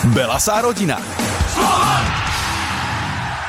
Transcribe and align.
Belasá 0.00 0.64
rodina. 0.64 0.96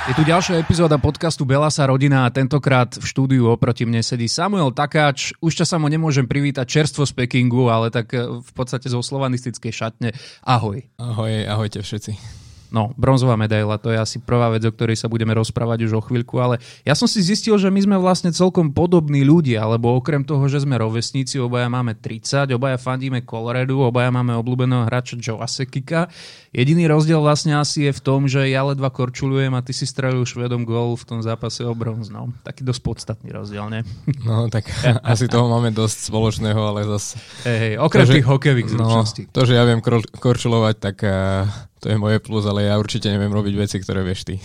Je 0.03 0.11
tu 0.11 0.27
ďalšia 0.27 0.59
epizóda 0.59 0.99
podcastu 0.99 1.47
Belasa 1.47 1.87
rodina 1.87 2.27
a 2.27 2.33
tentokrát 2.33 2.91
v 2.91 3.07
štúdiu 3.07 3.47
oproti 3.47 3.87
mne 3.87 4.03
sedí 4.03 4.27
Samuel 4.27 4.75
Takáč. 4.75 5.31
Už 5.39 5.63
sa 5.63 5.79
mu 5.79 5.87
nemôžem 5.87 6.27
privítať 6.27 6.67
čerstvo 6.67 7.07
z 7.07 7.15
Pekingu, 7.15 7.71
ale 7.71 7.87
tak 7.87 8.11
eh, 8.11 8.27
v 8.27 8.51
podstate 8.51 8.91
zo 8.91 8.99
slovanistickej 8.99 9.71
šatne. 9.71 10.11
Ahoj. 10.43 10.83
Ahoj, 10.99 11.47
ahojte 11.47 11.79
všetci. 11.79 12.40
No, 12.71 12.95
bronzová 12.95 13.35
medaila, 13.35 13.75
to 13.75 13.91
je 13.91 13.99
asi 13.99 14.15
prvá 14.23 14.47
vec, 14.47 14.63
o 14.63 14.71
ktorej 14.71 14.95
sa 14.95 15.11
budeme 15.11 15.35
rozprávať 15.35 15.91
už 15.91 15.99
o 15.99 16.01
chvíľku, 16.01 16.39
ale 16.39 16.63
ja 16.87 16.95
som 16.95 17.03
si 17.03 17.19
zistil, 17.19 17.59
že 17.59 17.67
my 17.67 17.83
sme 17.83 17.97
vlastne 17.99 18.31
celkom 18.31 18.71
podobní 18.71 19.27
ľudia, 19.27 19.67
lebo 19.67 19.91
okrem 19.99 20.23
toho, 20.23 20.47
že 20.47 20.63
sme 20.63 20.79
rovesníci, 20.79 21.35
obaja 21.35 21.67
máme 21.67 21.99
30, 21.99 22.47
obaja 22.55 22.79
fandíme 22.79 23.27
Colorado, 23.27 23.75
obaja 23.83 24.07
máme 24.15 24.39
obľúbeného 24.39 24.87
hráča 24.87 25.19
Joe 25.19 25.43
Sekika. 25.51 26.07
Jediný 26.55 26.87
rozdiel 26.87 27.19
vlastne 27.19 27.59
asi 27.59 27.87
je 27.87 27.91
v 27.91 28.01
tom, 28.01 28.31
že 28.31 28.47
ja 28.47 28.63
ledva 28.63 28.87
korčulujem 28.87 29.51
a 29.51 29.59
ty 29.59 29.75
si 29.75 29.83
strelil 29.83 30.23
švedom 30.23 30.63
gol 30.63 30.95
v 30.95 31.03
tom 31.03 31.19
zápase 31.19 31.67
o 31.67 31.75
bronz. 31.75 32.07
No, 32.07 32.31
taký 32.47 32.63
dosť 32.63 32.81
podstatný 32.87 33.35
rozdiel, 33.35 33.67
ne? 33.67 33.83
No, 34.23 34.47
tak 34.47 34.71
asi 35.11 35.27
toho 35.27 35.51
máme 35.51 35.75
dosť 35.75 36.07
spoločného, 36.07 36.59
ale 36.63 36.87
zase... 36.87 37.19
Hej, 37.43 37.59
hey, 37.59 37.73
okrem 37.75 38.07
to, 38.07 38.15
tých 38.15 38.27
hokejových 38.31 38.67
zručností. 38.71 39.21
No, 39.27 39.31
to, 39.35 39.41
že 39.43 39.59
ja 39.59 39.67
viem 39.67 39.83
korčulovať, 40.15 40.75
tak 40.79 40.95
uh 41.03 41.70
to 41.81 41.89
je 41.89 41.97
moje 41.97 42.21
plus, 42.21 42.45
ale 42.45 42.69
ja 42.69 42.77
určite 42.77 43.09
neviem 43.09 43.33
robiť 43.33 43.57
veci, 43.57 43.81
ktoré 43.81 44.05
vieš 44.05 44.29
ty. 44.29 44.37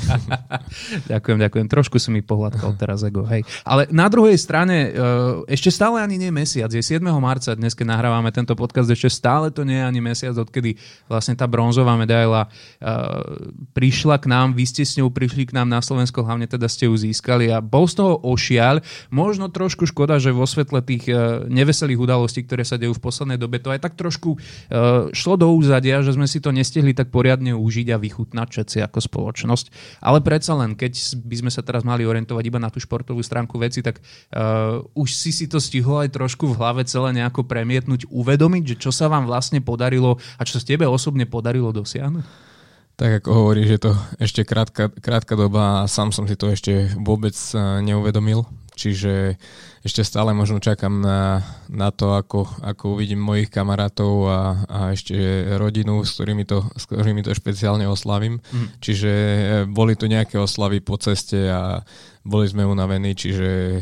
ďakujem, 1.13 1.37
ďakujem. 1.45 1.69
Trošku 1.69 2.01
si 2.01 2.09
mi 2.09 2.25
pohľadkal 2.25 2.73
teraz 2.81 3.05
ego, 3.05 3.29
hej. 3.29 3.45
Ale 3.61 3.85
na 3.93 4.09
druhej 4.09 4.41
strane, 4.41 4.89
e, 4.89 4.91
ešte 5.53 5.69
stále 5.69 6.01
ani 6.01 6.17
nie 6.17 6.33
mesiac, 6.33 6.73
je 6.73 6.81
7. 6.81 7.05
marca, 7.21 7.53
dnes 7.53 7.77
keď 7.77 7.93
nahrávame 7.93 8.33
tento 8.33 8.57
podcast, 8.57 8.89
ešte 8.89 9.13
stále 9.13 9.53
to 9.53 9.69
nie 9.69 9.77
je 9.77 9.85
ani 9.85 10.01
mesiac, 10.01 10.33
odkedy 10.33 10.81
vlastne 11.13 11.37
tá 11.37 11.45
bronzová 11.45 11.93
medaila 12.01 12.49
uh, 12.49 13.21
prišla 13.77 14.17
k 14.17 14.33
nám, 14.33 14.57
vy 14.57 14.65
ste 14.65 14.89
s 14.89 14.97
ňou 14.97 15.13
prišli 15.13 15.53
k 15.53 15.61
nám 15.61 15.69
na 15.69 15.85
Slovensko, 15.85 16.25
hlavne 16.25 16.49
teda 16.49 16.65
ste 16.73 16.89
ju 16.89 16.97
získali 16.97 17.53
a 17.53 17.61
bol 17.61 17.85
z 17.85 18.01
toho 18.01 18.17
ošiaľ. 18.25 18.81
Možno 19.13 19.53
trošku 19.53 19.85
škoda, 19.85 20.17
že 20.17 20.33
vo 20.33 20.49
svetle 20.49 20.81
tých 20.81 21.05
uh, 21.13 21.45
neveselých 21.53 22.01
udalostí, 22.01 22.49
ktoré 22.49 22.65
sa 22.65 22.81
dejú 22.81 22.97
v 22.97 23.05
poslednej 23.05 23.37
dobe, 23.37 23.61
to 23.61 23.69
aj 23.69 23.85
tak 23.85 23.93
trošku 23.93 24.41
šlo 25.13 25.35
do 25.37 25.53
úzadia, 25.53 26.01
že 26.01 26.17
sme 26.17 26.25
si 26.25 26.41
to 26.41 26.55
nestihli 26.55 26.97
tak 26.97 27.13
poriadne 27.13 27.26
poriadne 27.27 27.59
užiť 27.59 27.91
a 27.91 27.99
vychutnať 27.99 28.49
všetci 28.55 28.79
ako 28.87 29.03
spoločnosť. 29.03 29.99
Ale 29.99 30.23
predsa 30.23 30.55
len, 30.55 30.79
keď 30.79 30.95
by 31.27 31.43
sme 31.43 31.51
sa 31.51 31.67
teraz 31.67 31.83
mali 31.83 32.07
orientovať 32.07 32.45
iba 32.47 32.63
na 32.63 32.71
tú 32.71 32.79
športovú 32.79 33.19
stránku 33.19 33.59
veci, 33.59 33.83
tak 33.83 33.99
uh, 33.99 34.79
už 34.95 35.11
si 35.11 35.35
si 35.35 35.51
to 35.51 35.59
stihol 35.59 36.07
aj 36.07 36.15
trošku 36.15 36.55
v 36.55 36.55
hlave 36.55 36.87
celé 36.87 37.11
nejako 37.19 37.43
premietnúť, 37.43 38.07
uvedomiť, 38.15 38.63
že 38.63 38.77
čo 38.79 38.95
sa 38.95 39.11
vám 39.11 39.27
vlastne 39.27 39.59
podarilo 39.59 40.23
a 40.39 40.47
čo 40.47 40.63
sa 40.63 40.63
tebe 40.63 40.87
osobne 40.87 41.27
podarilo 41.27 41.75
dosiahnuť? 41.75 42.47
Tak 42.95 43.27
ako 43.27 43.31
hovorí, 43.35 43.67
že 43.67 43.83
to 43.83 43.93
ešte 44.23 44.47
krátka, 44.47 44.89
krátka 44.89 45.35
doba 45.35 45.83
a 45.83 45.91
sám 45.91 46.15
som 46.15 46.31
si 46.31 46.39
to 46.39 46.47
ešte 46.49 46.95
vôbec 46.95 47.35
eh, 47.35 47.83
neuvedomil. 47.83 48.47
Čiže 48.77 49.41
ešte 49.81 50.05
stále 50.05 50.37
možno 50.37 50.61
čakám 50.61 51.01
na, 51.01 51.41
na 51.73 51.89
to, 51.89 52.13
ako, 52.13 52.45
ako 52.61 53.01
uvidím 53.01 53.25
mojich 53.25 53.49
kamarátov 53.49 54.15
a, 54.29 54.41
a 54.69 54.79
ešte 54.93 55.17
rodinu, 55.57 56.05
s 56.05 56.13
ktorými 56.13 56.45
to, 56.45 56.61
s 56.77 56.85
ktorými 56.85 57.25
to 57.25 57.33
špeciálne 57.33 57.89
oslavím. 57.89 58.45
Mm. 58.53 58.69
Čiže 58.85 59.13
e, 59.13 59.43
boli 59.65 59.97
tu 59.97 60.13
nejaké 60.13 60.37
oslavy 60.37 60.85
po 60.85 61.01
ceste 61.01 61.49
a 61.49 61.81
boli 62.21 62.45
sme 62.53 62.69
unavení, 62.69 63.17
čiže 63.17 63.81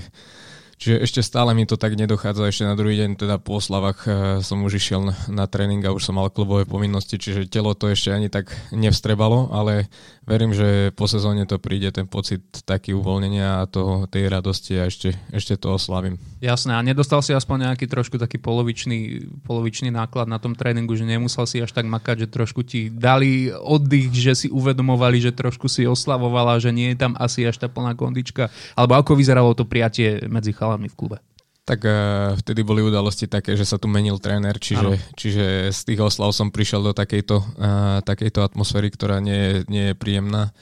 Čiže 0.79 0.97
ešte 1.01 1.21
stále 1.23 1.55
mi 1.55 1.65
to 1.65 1.79
tak 1.79 1.95
nedochádza. 1.95 2.51
Ešte 2.51 2.65
na 2.67 2.77
druhý 2.77 2.99
deň 2.99 3.17
teda 3.17 3.37
po 3.39 3.63
oslavách 3.63 3.99
e, 4.05 4.11
som 4.43 4.61
už 4.67 4.77
išiel 4.77 5.07
na, 5.07 5.15
na 5.31 5.45
tréning 5.49 5.81
a 5.87 5.95
už 5.95 6.05
som 6.05 6.19
mal 6.19 6.29
klubové 6.29 6.67
povinnosti, 6.69 7.17
čiže 7.17 7.49
telo 7.49 7.73
to 7.73 7.89
ešte 7.89 8.13
ani 8.13 8.29
tak 8.29 8.53
nevstrebalo, 8.75 9.55
ale 9.55 9.89
verím, 10.29 10.53
že 10.53 10.91
po 10.93 11.09
sezóne 11.09 11.49
to 11.49 11.63
príde 11.63 11.89
ten 11.95 12.05
pocit 12.05 12.43
taký 12.69 12.93
uvoľnenia 12.93 13.65
a 13.65 13.69
toho, 13.71 14.05
tej 14.11 14.29
radosti 14.29 14.77
a 14.77 14.91
ešte, 14.91 15.15
ešte 15.31 15.55
to 15.57 15.79
oslavím. 15.79 16.19
Jasné, 16.43 16.77
a 16.77 16.85
nedostal 16.85 17.25
si 17.25 17.33
aspoň 17.33 17.73
nejaký 17.73 17.87
trošku 17.89 18.21
taký 18.21 18.37
polovičný, 18.41 19.31
polovičný 19.47 19.89
náklad 19.95 20.29
na 20.29 20.43
tom 20.43 20.53
tréningu, 20.53 20.93
že 20.99 21.09
nemusel 21.09 21.49
si 21.49 21.63
až 21.63 21.73
tak 21.73 21.89
makať, 21.89 22.27
že 22.27 22.29
trošku 22.29 22.61
ti 22.67 22.89
dali 22.93 23.49
oddych, 23.53 24.13
že 24.13 24.33
si 24.37 24.49
uvedomovali, 24.53 25.21
že 25.23 25.33
trošku 25.33 25.71
si 25.71 25.89
oslavovala, 25.89 26.61
že 26.61 26.73
nie 26.73 26.93
je 26.93 27.01
tam 27.01 27.13
asi 27.17 27.45
až 27.45 27.61
tá 27.61 27.69
plná 27.71 27.97
kondička, 27.97 28.49
alebo 28.75 28.97
ako 28.99 29.17
vyzeralo 29.17 29.53
to 29.53 29.69
prijatie 29.69 30.25
medzi 30.29 30.53
chalami 30.53 30.64
chalami 30.65 30.89
v 30.89 30.97
klube? 30.97 31.19
Tak 31.65 31.81
uh, 31.85 32.37
vtedy 32.41 32.61
boli 32.61 32.81
udalosti 32.85 33.25
také, 33.25 33.57
že 33.57 33.65
sa 33.65 33.81
tu 33.81 33.89
menil 33.89 34.21
tréner, 34.21 34.57
čiže, 34.61 35.01
čiže 35.17 35.73
z 35.73 35.81
tých 35.93 36.01
oslav 36.01 36.33
som 36.33 36.53
prišiel 36.53 36.85
do 36.85 36.93
takejto, 36.93 37.37
uh, 37.41 38.01
takejto 38.05 38.45
atmosféry, 38.45 38.93
ktorá 38.93 39.21
nie 39.21 39.37
je, 39.37 39.53
nie 39.73 39.85
je 39.93 39.95
príjemná. 39.97 40.53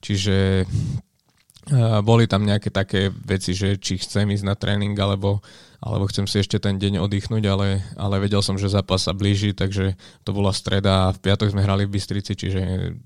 Čiže 0.00 0.64
uh, 0.64 2.00
boli 2.00 2.24
tam 2.24 2.48
nejaké 2.48 2.72
také 2.72 3.12
veci, 3.12 3.52
že 3.52 3.76
či 3.76 4.00
chcem 4.00 4.32
ísť 4.32 4.44
na 4.48 4.56
tréning, 4.56 4.96
alebo, 4.96 5.44
alebo 5.76 6.08
chcem 6.08 6.24
si 6.24 6.40
ešte 6.40 6.56
ten 6.56 6.80
deň 6.80 7.04
oddychnúť, 7.04 7.44
ale, 7.52 7.84
ale 8.00 8.16
vedel 8.16 8.40
som, 8.40 8.56
že 8.56 8.72
zápas 8.72 9.04
sa 9.04 9.12
blíži, 9.12 9.52
takže 9.52 9.92
to 10.24 10.32
bola 10.32 10.56
streda 10.56 11.08
a 11.08 11.12
v 11.12 11.20
piatok 11.20 11.52
sme 11.52 11.64
hrali 11.64 11.84
v 11.84 12.00
Bystrici, 12.00 12.32
čiže 12.32 12.96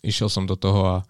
išiel 0.00 0.32
som 0.32 0.48
do 0.48 0.56
toho 0.56 0.80
a 0.88 1.04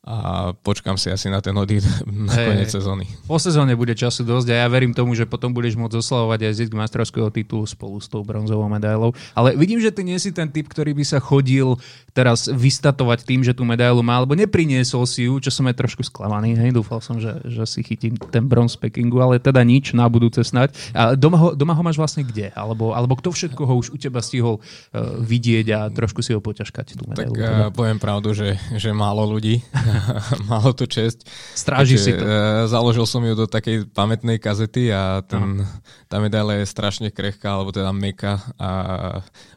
a 0.00 0.56
počkam 0.64 0.96
si 0.96 1.12
asi 1.12 1.28
na 1.28 1.44
ten 1.44 1.52
oddych 1.52 1.84
na 2.08 2.32
hey, 2.32 2.48
koniec 2.48 2.72
sezóny. 2.72 3.04
Po 3.28 3.36
sezóne 3.36 3.76
bude 3.76 3.92
času 3.92 4.24
dosť 4.24 4.48
a 4.48 4.64
ja 4.64 4.66
verím 4.72 4.96
tomu, 4.96 5.12
že 5.12 5.28
potom 5.28 5.52
budeš 5.52 5.76
môcť 5.76 6.00
oslavovať 6.00 6.40
aj 6.48 6.52
zisk 6.56 6.72
majstrovského 6.72 7.28
titulu 7.28 7.68
spolu 7.68 8.00
s 8.00 8.08
tou 8.08 8.24
bronzovou 8.24 8.64
medailou. 8.72 9.12
Ale 9.36 9.52
vidím, 9.60 9.76
že 9.76 9.92
ty 9.92 10.00
nie 10.00 10.16
si 10.16 10.32
ten 10.32 10.48
typ, 10.48 10.72
ktorý 10.72 10.96
by 10.96 11.04
sa 11.04 11.20
chodil 11.20 11.76
teraz 12.16 12.48
vystatovať 12.48 13.28
tým, 13.28 13.44
že 13.44 13.52
tú 13.52 13.62
medailu 13.68 14.00
má, 14.00 14.16
alebo 14.16 14.32
nepriniesol 14.32 15.04
si 15.04 15.28
ju, 15.28 15.36
čo 15.36 15.52
som 15.52 15.68
aj 15.68 15.76
trošku 15.76 16.02
sklamaný. 16.02 16.56
Hej, 16.56 16.80
dúfal 16.80 17.04
som, 17.04 17.20
že, 17.20 17.36
že 17.44 17.62
si 17.68 17.84
chytím 17.84 18.16
ten 18.32 18.48
bronz 18.48 18.80
Pekingu, 18.80 19.20
ale 19.20 19.36
teda 19.36 19.60
nič, 19.62 19.92
na 19.92 20.08
budúce 20.08 20.40
snať. 20.40 20.96
A 20.96 21.12
doma 21.12 21.36
ho, 21.36 21.48
doma 21.52 21.76
ho 21.76 21.82
máš 21.84 22.00
vlastne 22.00 22.24
kde? 22.24 22.50
Alebo, 22.56 22.96
alebo 22.96 23.20
kto 23.20 23.36
všetko 23.36 23.62
ho 23.68 23.74
už 23.76 23.92
u 23.92 23.98
teba 24.00 24.24
stihol 24.24 24.58
uh, 24.58 25.20
vidieť 25.20 25.66
a 25.76 25.78
trošku 25.92 26.24
si 26.24 26.32
ho 26.32 26.40
poťažkať 26.40 26.98
tú 26.98 27.04
medailu? 27.04 27.36
Tak 27.36 27.44
uh, 27.44 27.70
poviem 27.70 28.00
pravdu, 28.00 28.32
že, 28.32 28.56
že 28.74 28.90
málo 28.96 29.22
ľudí 29.28 29.62
malo 30.50 30.70
tu 30.72 30.86
čest. 30.86 31.26
Stráži 31.54 31.96
si 31.98 32.12
to. 32.14 32.22
Uh, 32.22 32.64
založil 32.70 33.04
som 33.04 33.22
ju 33.22 33.34
do 33.34 33.46
takej 33.46 33.90
pamätnej 33.90 34.40
kazety 34.40 34.90
a 34.90 35.22
ten, 35.24 35.64
tá 36.06 36.18
medaila 36.18 36.58
je 36.60 36.70
strašne 36.70 37.08
krehká, 37.12 37.58
alebo 37.58 37.74
teda 37.74 37.90
meka 37.90 38.40
a 38.56 38.70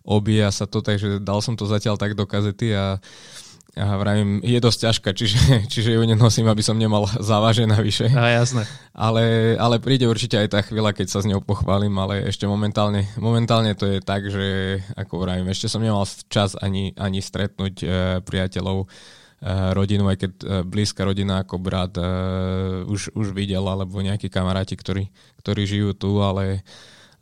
obíja 0.03 0.51
sa 0.51 0.66
to, 0.66 0.83
takže 0.83 1.22
dal 1.22 1.39
som 1.39 1.53
to 1.55 1.69
zatiaľ 1.69 1.95
tak 1.95 2.17
do 2.17 2.27
kazety 2.27 2.73
a 2.73 2.99
a 3.73 3.97
vravím, 3.97 4.38
je 4.45 4.61
dosť 4.61 4.79
ťažká, 4.85 5.09
čiže, 5.17 5.39
čiže 5.73 5.97
ju 5.97 6.01
nenosím, 6.05 6.45
aby 6.45 6.61
som 6.61 6.77
nemal 6.77 7.09
závaže 7.33 7.66
navyše. 7.66 8.05
A 8.13 8.38
jasné. 8.38 8.69
Ale, 8.93 9.55
ale 9.57 9.81
príde 9.81 10.05
určite 10.05 10.38
aj 10.38 10.49
tá 10.53 10.59
chvíľa, 10.61 10.93
keď 10.93 11.07
sa 11.09 11.19
s 11.25 11.29
ňou 11.29 11.41
pochválim, 11.41 11.93
ale 11.97 12.29
ešte 12.29 12.45
momentálne, 12.45 13.09
momentálne 13.17 13.73
to 13.73 13.89
je 13.89 13.97
tak, 13.97 14.29
že 14.29 14.77
ako 14.93 15.25
vravím, 15.25 15.49
ešte 15.49 15.66
som 15.66 15.81
nemal 15.81 16.05
čas 16.29 16.53
ani, 16.61 16.93
ani 16.93 17.17
stretnúť 17.17 17.75
e, 17.81 17.85
priateľov, 18.22 18.85
Eh, 18.85 19.22
rodinu, 19.75 20.07
aj 20.07 20.17
keď 20.23 20.31
eh, 20.31 20.47
blízka 20.63 21.03
rodina 21.03 21.43
ako 21.43 21.55
brat 21.59 21.93
uh, 21.99 22.87
už, 22.87 23.11
už 23.11 23.35
videl, 23.35 23.67
alebo 23.67 23.99
nejakí 23.99 24.31
kamaráti, 24.31 24.79
ktorí, 24.79 25.11
ktorí 25.43 25.61
žijú 25.67 25.91
tu, 25.91 26.23
ale 26.23 26.63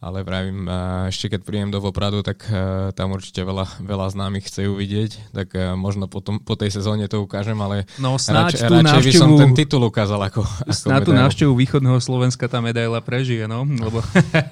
ale 0.01 0.25
vravím, 0.25 0.65
ešte 1.13 1.29
keď 1.29 1.41
príjem 1.45 1.69
do 1.69 1.77
Vopradu, 1.77 2.25
tak 2.25 2.41
e, 2.49 2.89
tam 2.97 3.13
určite 3.13 3.45
veľa, 3.45 3.85
veľa 3.85 4.09
známych 4.09 4.49
chce 4.49 4.65
uvidieť, 4.65 5.29
tak 5.29 5.53
e, 5.53 5.77
možno 5.77 6.09
potom, 6.09 6.41
po 6.41 6.57
tej 6.57 6.73
sezóne 6.73 7.05
to 7.05 7.21
ukážem, 7.21 7.53
ale 7.61 7.85
no, 8.01 8.17
radšej, 8.17 8.65
radšej 8.65 8.81
návštevu, 8.81 9.05
by 9.05 9.13
som 9.13 9.29
ten 9.37 9.53
titul 9.53 9.85
ukázal 9.85 10.17
ako, 10.25 10.41
ako 10.41 10.85
Na 10.89 11.05
tú 11.05 11.13
návštevu 11.13 11.53
východného 11.53 12.01
Slovenska 12.01 12.49
tá 12.49 12.57
medaila 12.65 12.97
prežije, 12.97 13.45
no, 13.45 13.61
lebo 13.61 14.01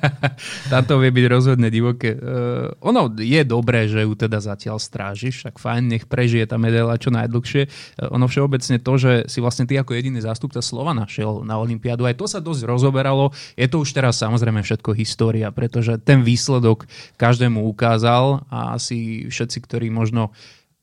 tam 0.71 0.85
to 0.85 1.01
vie 1.01 1.09
byť 1.09 1.25
rozhodne 1.25 1.73
divoké. 1.73 2.13
Uh, 2.13 2.69
ono 2.85 3.09
je 3.17 3.41
dobré, 3.41 3.89
že 3.89 4.05
ju 4.05 4.13
teda 4.13 4.37
zatiaľ 4.37 4.77
strážiš, 4.77 5.49
tak 5.49 5.57
fajn, 5.57 5.97
nech 5.97 6.05
prežije 6.05 6.45
tá 6.45 6.61
medaila 6.61 7.01
čo 7.01 7.09
najdlhšie. 7.09 7.65
Uh, 7.97 8.13
ono 8.13 8.29
všeobecne 8.29 8.77
to, 8.77 8.93
že 9.01 9.25
si 9.25 9.41
vlastne 9.41 9.65
ty 9.65 9.81
ako 9.81 9.97
jediný 9.97 10.21
zástupca 10.21 10.61
Slova 10.61 10.93
našiel 10.93 11.41
na 11.41 11.57
Olympiádu, 11.57 12.05
aj 12.05 12.21
to 12.21 12.29
sa 12.29 12.37
dosť 12.37 12.69
rozoberalo. 12.69 13.33
Je 13.57 13.65
to 13.65 13.81
už 13.81 13.97
teraz 13.97 14.21
samozrejme 14.21 14.61
všetko 14.61 14.93
história 14.93 15.38
hovoria, 15.39 15.55
pretože 15.55 15.95
ten 16.03 16.19
výsledok 16.19 16.83
každému 17.15 17.63
ukázal 17.63 18.43
a 18.51 18.75
asi 18.75 19.27
všetci, 19.31 19.57
ktorí 19.63 19.87
možno 19.87 20.35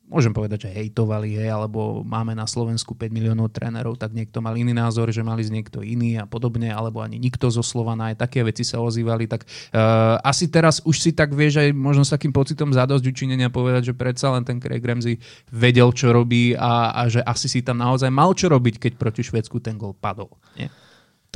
môžem 0.06 0.30
povedať, 0.30 0.70
že 0.70 0.74
hejtovali, 0.78 1.34
hej, 1.34 1.50
alebo 1.50 2.06
máme 2.06 2.30
na 2.30 2.46
Slovensku 2.46 2.94
5 2.94 3.10
miliónov 3.10 3.50
trénerov, 3.50 3.98
tak 3.98 4.14
niekto 4.14 4.38
mal 4.38 4.54
iný 4.54 4.70
názor, 4.70 5.10
že 5.10 5.18
mali 5.18 5.42
z 5.42 5.50
niekto 5.50 5.82
iný 5.82 6.22
a 6.22 6.30
podobne, 6.30 6.70
alebo 6.70 7.02
ani 7.02 7.18
nikto 7.18 7.50
zo 7.50 7.58
Slovana, 7.58 8.14
aj 8.14 8.22
také 8.22 8.46
veci 8.46 8.62
sa 8.62 8.78
ozývali, 8.78 9.26
tak 9.26 9.42
uh, 9.42 10.14
asi 10.22 10.46
teraz 10.46 10.78
už 10.86 10.94
si 10.94 11.10
tak 11.10 11.34
vieš 11.34 11.58
aj 11.58 11.74
možno 11.74 12.06
s 12.06 12.14
takým 12.14 12.30
pocitom 12.30 12.70
zadosť 12.70 13.02
učinenia 13.02 13.50
povedať, 13.50 13.90
že 13.90 13.98
predsa 13.98 14.30
len 14.30 14.46
ten 14.46 14.62
Craig 14.62 14.78
Ramsey 14.78 15.18
vedel, 15.50 15.90
čo 15.90 16.14
robí 16.14 16.54
a, 16.54 16.94
a 16.94 17.10
že 17.10 17.18
asi 17.26 17.50
si 17.50 17.66
tam 17.66 17.82
naozaj 17.82 18.06
mal 18.06 18.30
čo 18.30 18.46
robiť, 18.46 18.78
keď 18.78 18.92
proti 18.94 19.26
Švedsku 19.26 19.58
ten 19.58 19.74
gol 19.74 19.90
padol. 19.90 20.30
Nie? 20.54 20.70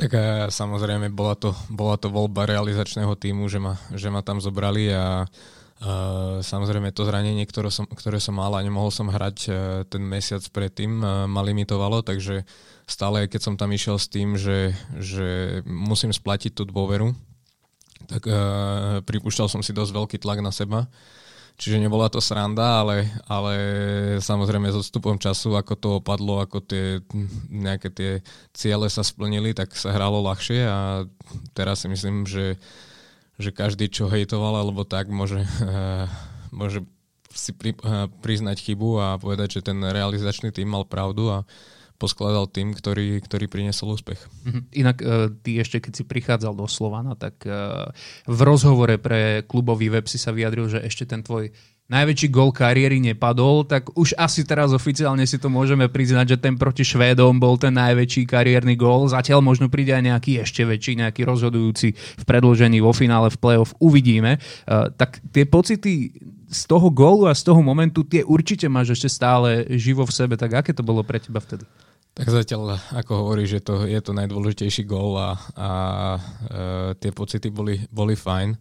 Tak 0.01 0.17
samozrejme 0.49 1.13
bola 1.13 1.37
to, 1.37 1.53
bola 1.69 1.93
to 1.93 2.09
voľba 2.09 2.49
realizačného 2.49 3.13
týmu, 3.13 3.45
že 3.45 3.61
ma, 3.61 3.77
že 3.93 4.09
ma 4.09 4.25
tam 4.25 4.41
zobrali 4.41 4.89
a, 4.89 5.29
Uh, 5.81 6.45
samozrejme 6.45 6.93
to 6.93 7.09
zranenie, 7.09 7.41
ktoré 7.41 7.73
som, 7.73 7.89
ktoré 7.89 8.21
som 8.21 8.37
mal 8.37 8.53
a 8.53 8.61
nemohol 8.61 8.93
som 8.93 9.09
hrať 9.09 9.37
uh, 9.49 9.55
ten 9.89 10.05
mesiac 10.05 10.45
predtým, 10.53 11.01
uh, 11.01 11.25
ma 11.25 11.41
limitovalo, 11.41 12.05
takže 12.05 12.45
stále 12.85 13.25
keď 13.25 13.41
som 13.41 13.57
tam 13.57 13.73
išiel 13.73 13.97
s 13.97 14.05
tým, 14.05 14.37
že, 14.37 14.77
že 15.01 15.59
musím 15.65 16.13
splatiť 16.13 16.53
tú 16.53 16.69
dôveru, 16.69 17.17
tak 18.05 18.29
uh, 18.29 19.01
pripúšťal 19.01 19.49
som 19.49 19.65
si 19.65 19.73
dosť 19.73 19.89
veľký 19.89 20.17
tlak 20.21 20.45
na 20.45 20.53
seba. 20.53 20.85
Čiže 21.61 21.77
nebola 21.77 22.09
to 22.09 22.17
sranda, 22.17 22.81
ale, 22.81 23.05
ale 23.29 23.53
samozrejme 24.17 24.73
s 24.73 24.81
odstupom 24.81 25.21
času, 25.21 25.53
ako 25.53 25.73
to 25.77 25.89
opadlo, 26.01 26.41
ako 26.41 26.57
tie 26.65 27.05
nejaké 27.53 27.93
tie 27.93 28.11
ciele 28.49 28.89
sa 28.89 29.05
splnili, 29.05 29.53
tak 29.53 29.77
sa 29.77 29.93
hralo 29.93 30.25
ľahšie 30.25 30.65
a 30.65 31.05
teraz 31.53 31.85
si 31.85 31.87
myslím, 31.93 32.25
že 32.25 32.57
že 33.41 33.49
každý, 33.49 33.89
čo 33.89 34.05
hejtoval 34.05 34.61
alebo 34.61 34.85
tak, 34.85 35.09
môže, 35.09 35.41
uh, 35.41 36.05
môže 36.59 36.85
si 37.33 37.51
pri, 37.51 37.73
uh, 37.81 38.07
priznať 38.21 38.61
chybu 38.61 38.89
a 39.01 39.07
povedať, 39.17 39.59
že 39.59 39.73
ten 39.73 39.81
realizačný 39.81 40.53
tým 40.53 40.69
mal 40.69 40.85
pravdu 40.85 41.33
a 41.33 41.43
poskladal 42.01 42.49
tým, 42.49 42.73
ktorý, 42.73 43.21
ktorý 43.21 43.45
priniesol 43.45 43.93
úspech. 43.93 44.17
Mhm. 44.49 44.59
Inak 44.73 44.97
uh, 45.05 45.29
ty 45.45 45.61
ešte, 45.61 45.77
keď 45.77 45.93
si 45.93 46.03
prichádzal 46.09 46.57
do 46.57 46.65
Slovana, 46.65 47.13
tak 47.13 47.45
uh, 47.45 47.93
v 48.25 48.39
rozhovore 48.41 48.97
pre 48.97 49.45
klubový 49.45 49.93
web 49.93 50.09
si 50.09 50.17
sa 50.17 50.33
vyjadril, 50.33 50.65
že 50.65 50.81
ešte 50.81 51.05
ten 51.05 51.21
tvoj 51.21 51.53
najväčší 51.91 52.31
gol 52.31 52.55
kariéry 52.55 53.03
nepadol, 53.03 53.67
tak 53.67 53.91
už 53.99 54.15
asi 54.15 54.47
teraz 54.47 54.71
oficiálne 54.71 55.27
si 55.27 55.35
to 55.35 55.51
môžeme 55.51 55.91
priznať, 55.91 56.35
že 56.35 56.37
ten 56.39 56.55
proti 56.55 56.87
Švédom 56.87 57.35
bol 57.35 57.59
ten 57.59 57.75
najväčší 57.75 58.23
kariérny 58.31 58.79
gól. 58.79 59.11
Zatiaľ 59.11 59.43
možno 59.43 59.67
príde 59.67 59.91
aj 59.91 60.07
nejaký 60.07 60.39
ešte 60.39 60.63
väčší, 60.63 61.03
nejaký 61.03 61.27
rozhodujúci 61.27 61.91
v 61.91 62.23
predložení 62.23 62.79
vo 62.79 62.95
finále 62.95 63.27
v 63.27 63.37
play-off. 63.43 63.75
Uvidíme. 63.83 64.39
Uh, 64.63 64.87
tak 64.95 65.19
tie 65.35 65.43
pocity 65.43 66.15
z 66.47 66.61
toho 66.63 66.87
gólu 66.87 67.27
a 67.27 67.35
z 67.35 67.43
toho 67.43 67.59
momentu, 67.59 68.07
tie 68.07 68.23
určite 68.23 68.71
máš 68.71 68.95
ešte 68.95 69.11
stále 69.11 69.67
živo 69.75 70.07
v 70.07 70.15
sebe. 70.15 70.39
Tak 70.39 70.63
aké 70.63 70.71
to 70.71 70.83
bolo 70.83 71.03
pre 71.03 71.19
teba 71.19 71.43
vtedy? 71.43 71.67
Tak 72.11 72.27
zatiaľ, 72.27 72.75
ako 72.91 73.23
hovoríš, 73.23 73.59
že 73.59 73.61
to, 73.63 73.87
je 73.87 73.99
to 74.03 74.11
najdôležitejší 74.11 74.83
gól 74.83 75.15
a, 75.15 75.39
a 75.55 75.69
e, 76.19 76.21
tie 76.99 77.11
pocity 77.15 77.47
boli, 77.47 77.79
boli 77.87 78.19
fajn. 78.19 78.59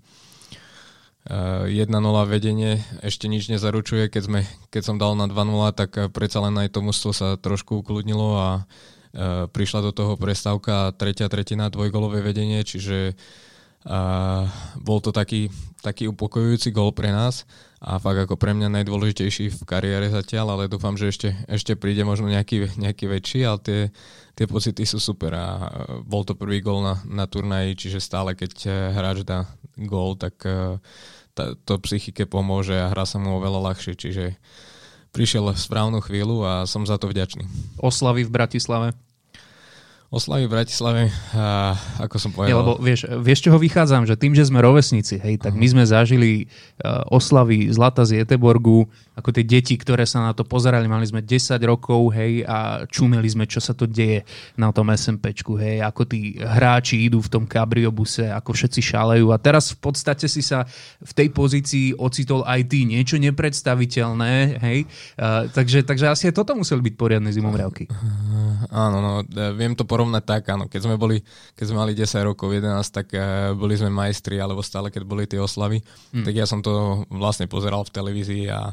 1-0 1.31 1.85
vedenie 2.25 2.81
ešte 3.05 3.29
nič 3.29 3.53
nezaručuje, 3.53 4.09
keď, 4.09 4.23
sme, 4.25 4.41
keď 4.73 4.83
som 4.83 4.97
dal 4.97 5.13
na 5.13 5.29
2-0, 5.29 5.77
tak 5.77 5.91
predsa 6.17 6.41
len 6.41 6.57
aj 6.57 6.73
to 6.73 6.81
mužstvo 6.81 7.11
sa 7.13 7.29
trošku 7.37 7.85
ukludnilo 7.85 8.41
a 8.41 8.49
uh, 8.65 9.45
prišla 9.53 9.85
do 9.85 9.93
toho 9.93 10.17
prestávka 10.17 10.97
tretia 10.97 11.29
tretina 11.29 11.69
dvojgolové 11.69 12.25
vedenie, 12.25 12.65
čiže 12.65 13.13
uh, 13.13 14.49
bol 14.81 15.05
to 15.05 15.13
taký, 15.13 15.53
taký 15.85 16.09
upokojujúci 16.09 16.73
gol 16.73 16.97
pre 16.97 17.13
nás 17.13 17.45
a 17.81 17.97
fakt 17.97 18.29
ako 18.29 18.37
pre 18.37 18.53
mňa 18.53 18.69
najdôležitejší 18.77 19.57
v 19.57 19.61
kariére 19.65 20.13
zatiaľ, 20.13 20.53
ale 20.53 20.69
dúfam, 20.69 21.01
že 21.01 21.09
ešte, 21.09 21.29
ešte 21.49 21.81
príde 21.81 22.05
možno 22.05 22.29
nejaký, 22.29 22.77
nejaký 22.77 23.09
väčší, 23.09 23.41
ale 23.49 23.59
tie, 23.65 23.81
tie 24.37 24.45
pocity 24.45 24.85
sú 24.85 25.01
super 25.01 25.33
a 25.33 25.47
bol 26.05 26.29
to 26.29 26.37
prvý 26.37 26.61
gol 26.61 26.85
na, 26.85 27.01
na 27.09 27.25
turnaji, 27.25 27.81
čiže 27.81 28.05
stále 28.05 28.37
keď 28.37 28.69
hráč 28.93 29.25
dá 29.25 29.49
gól, 29.81 30.21
tak 30.21 30.37
uh, 30.45 30.77
to 31.65 31.81
psychike 31.89 32.29
pomôže 32.29 32.77
a 32.77 32.93
hra 32.93 33.09
sa 33.09 33.17
mu 33.17 33.41
oveľa 33.41 33.73
ľahšie, 33.73 33.97
čiže 33.97 34.37
prišiel 35.17 35.49
v 35.49 35.57
správnu 35.57 36.05
chvíľu 36.05 36.45
a 36.45 36.53
som 36.69 36.85
za 36.85 37.01
to 37.01 37.09
vďačný. 37.09 37.49
Oslavy 37.81 38.29
v 38.29 38.35
Bratislave? 38.37 38.93
Oslavy 40.11 40.51
v 40.51 40.59
Bratislave, 40.59 41.03
a, 41.39 41.79
ako 42.03 42.19
som 42.19 42.35
povedal. 42.35 42.51
Ja, 42.51 42.59
lebo 42.59 42.83
vieš, 42.83 43.07
vieš, 43.23 43.47
čoho 43.47 43.63
vychádzam, 43.63 44.11
že 44.11 44.19
tým, 44.19 44.35
že 44.35 44.43
sme 44.43 44.59
rovesníci, 44.59 45.23
hej, 45.23 45.39
tak 45.39 45.55
my 45.55 45.63
sme 45.71 45.87
zažili 45.87 46.51
uh, 46.83 47.07
oslavy 47.15 47.71
Zlata 47.71 48.03
z 48.03 48.19
Jeteborgu, 48.19 48.91
ako 49.15 49.31
tie 49.31 49.47
deti, 49.47 49.79
ktoré 49.79 50.03
sa 50.03 50.19
na 50.19 50.35
to 50.35 50.43
pozerali, 50.43 50.91
mali 50.91 51.07
sme 51.07 51.23
10 51.23 51.55
rokov, 51.63 52.11
hej, 52.11 52.43
a 52.43 52.91
čumeli 52.91 53.31
sme, 53.31 53.47
čo 53.47 53.63
sa 53.63 53.71
to 53.71 53.87
deje 53.87 54.27
na 54.59 54.75
tom 54.75 54.91
SMPčku, 54.91 55.55
hej, 55.55 55.79
ako 55.87 56.03
tí 56.03 56.43
hráči 56.43 57.07
idú 57.07 57.23
v 57.23 57.31
tom 57.31 57.45
kabriobuse, 57.47 58.35
ako 58.35 58.51
všetci 58.51 58.83
šalejú 58.83 59.31
a 59.31 59.39
teraz 59.39 59.79
v 59.79 59.79
podstate 59.79 60.27
si 60.27 60.43
sa 60.43 60.67
v 60.99 61.13
tej 61.15 61.31
pozícii 61.31 61.95
ocitol 61.95 62.43
aj 62.51 62.67
ty, 62.67 62.83
niečo 62.83 63.15
nepredstaviteľné, 63.15 64.59
hej, 64.59 64.79
uh, 65.23 65.47
takže, 65.55 65.87
takže 65.87 66.11
asi 66.11 66.35
aj 66.35 66.35
toto 66.35 66.59
museli 66.59 66.83
byť 66.83 66.95
poriadne 66.99 67.31
zimomriavky. 67.31 67.87
Áno, 68.75 68.99
no, 68.99 69.13
e, 69.23 69.55
viem 69.57 69.73
to 69.73 69.83
porovnať 69.83 70.00
tak, 70.25 70.49
áno, 70.49 70.65
keď 70.71 70.81
sme 70.89 70.97
boli, 70.97 71.21
keď 71.53 71.65
sme 71.69 71.79
mali 71.85 71.93
10 71.93 72.29
rokov, 72.33 72.49
11, 72.49 72.81
tak 72.89 73.07
uh, 73.13 73.53
boli 73.53 73.77
sme 73.77 73.93
majstri, 73.93 74.41
alebo 74.41 74.65
stále, 74.65 74.89
keď 74.89 75.03
boli 75.05 75.29
tie 75.29 75.37
oslavy, 75.37 75.85
hmm. 76.17 76.25
tak 76.25 76.33
ja 76.33 76.49
som 76.49 76.65
to 76.65 77.05
vlastne 77.13 77.45
pozeral 77.51 77.85
v 77.85 77.95
televízii 77.95 78.45
a 78.49 78.73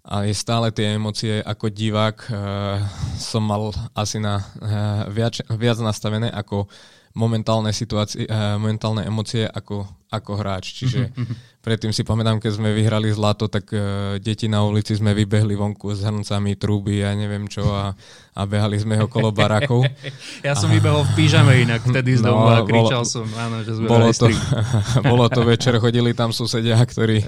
a 0.00 0.24
je 0.24 0.32
stále 0.32 0.72
tie 0.72 0.96
emócie 0.96 1.44
ako 1.44 1.68
divák 1.68 2.18
uh, 2.32 2.80
som 3.20 3.44
mal 3.44 3.68
asi 3.92 4.16
na 4.16 4.40
uh, 4.40 5.04
viac, 5.12 5.44
viac 5.60 5.76
nastavené 5.84 6.32
ako 6.32 6.64
momentálne 7.12 7.68
situácie, 7.74 8.24
uh, 8.24 8.56
momentálne 8.56 9.04
emócie 9.04 9.44
ako, 9.44 9.84
ako 10.10 10.42
hráč. 10.42 10.74
Čiže. 10.74 11.10
Predtým 11.60 11.92
si 11.92 12.08
pamätám, 12.08 12.40
keď 12.40 12.56
sme 12.56 12.72
vyhrali 12.72 13.12
zlato, 13.12 13.44
tak 13.44 13.68
uh, 13.76 14.16
deti 14.16 14.48
na 14.48 14.64
ulici 14.64 14.96
sme 14.96 15.12
vybehli 15.12 15.52
vonku 15.52 15.92
s 15.92 16.00
hrncami, 16.00 16.56
trúby 16.56 17.04
a 17.04 17.12
ja 17.12 17.20
neviem 17.20 17.44
čo 17.52 17.68
a, 17.68 17.92
a 18.32 18.40
behali 18.48 18.80
sme 18.80 18.96
okolo 19.04 19.28
barakov. 19.28 19.84
ja 20.48 20.56
som 20.56 20.72
a... 20.72 20.80
vybehol 20.80 21.04
v 21.04 21.12
pížame 21.20 21.60
inak 21.60 21.84
vtedy 21.84 22.16
z 22.16 22.24
domu 22.24 22.48
no, 22.48 22.56
a 22.56 22.64
kričal 22.64 23.04
bolo, 23.04 23.12
som, 23.12 23.28
áno, 23.36 23.60
že 23.60 23.76
sme 23.76 23.86
bolo 23.92 24.08
to, 24.08 24.26
bolo 25.12 25.26
to 25.28 25.40
večer, 25.44 25.76
chodili 25.76 26.16
tam 26.16 26.32
susedia, 26.32 26.80
ktorí, 26.80 27.20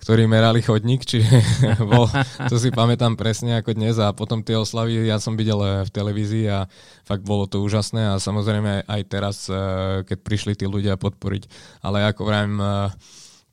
ktorí 0.00 0.24
merali 0.24 0.64
chodník, 0.64 1.04
čiže 1.04 1.36
bol, 1.84 2.08
to 2.48 2.56
si 2.56 2.72
pamätám 2.72 3.12
presne 3.20 3.60
ako 3.60 3.76
dnes 3.76 4.00
a 4.00 4.08
potom 4.16 4.40
tie 4.40 4.56
oslavy 4.56 5.04
ja 5.04 5.20
som 5.20 5.36
videl 5.36 5.60
eh, 5.60 5.84
v 5.84 5.90
televízii 5.92 6.48
a 6.48 6.64
fakt 7.04 7.28
bolo 7.28 7.44
to 7.44 7.60
úžasné 7.60 8.16
a 8.16 8.22
samozrejme 8.22 8.88
aj 8.88 9.00
teraz, 9.04 9.52
eh, 9.52 10.00
keď 10.08 10.18
prišli 10.24 10.52
tí 10.56 10.64
ľudia 10.64 10.96
podporiť. 10.96 11.44
Ale 11.84 12.08
ako 12.16 12.24
vrajím, 12.24 12.56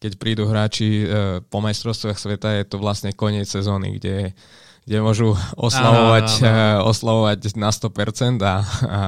keď 0.04 0.12
prídu 0.20 0.44
hráči 0.48 1.04
e, 1.04 1.06
po 1.48 1.64
majstrovstvách 1.64 2.20
sveta, 2.20 2.60
je 2.60 2.68
to 2.68 2.76
vlastne 2.76 3.16
koniec 3.16 3.48
sezóny, 3.48 3.96
kde, 3.96 4.36
kde 4.84 4.98
môžu 5.00 5.32
oslavovať, 5.56 6.28
áno, 6.44 6.48
áno. 6.48 6.80
E, 6.80 6.88
oslavovať 6.92 7.40
na 7.56 7.72
100% 7.72 8.44
a, 8.44 8.56
a 8.88 9.02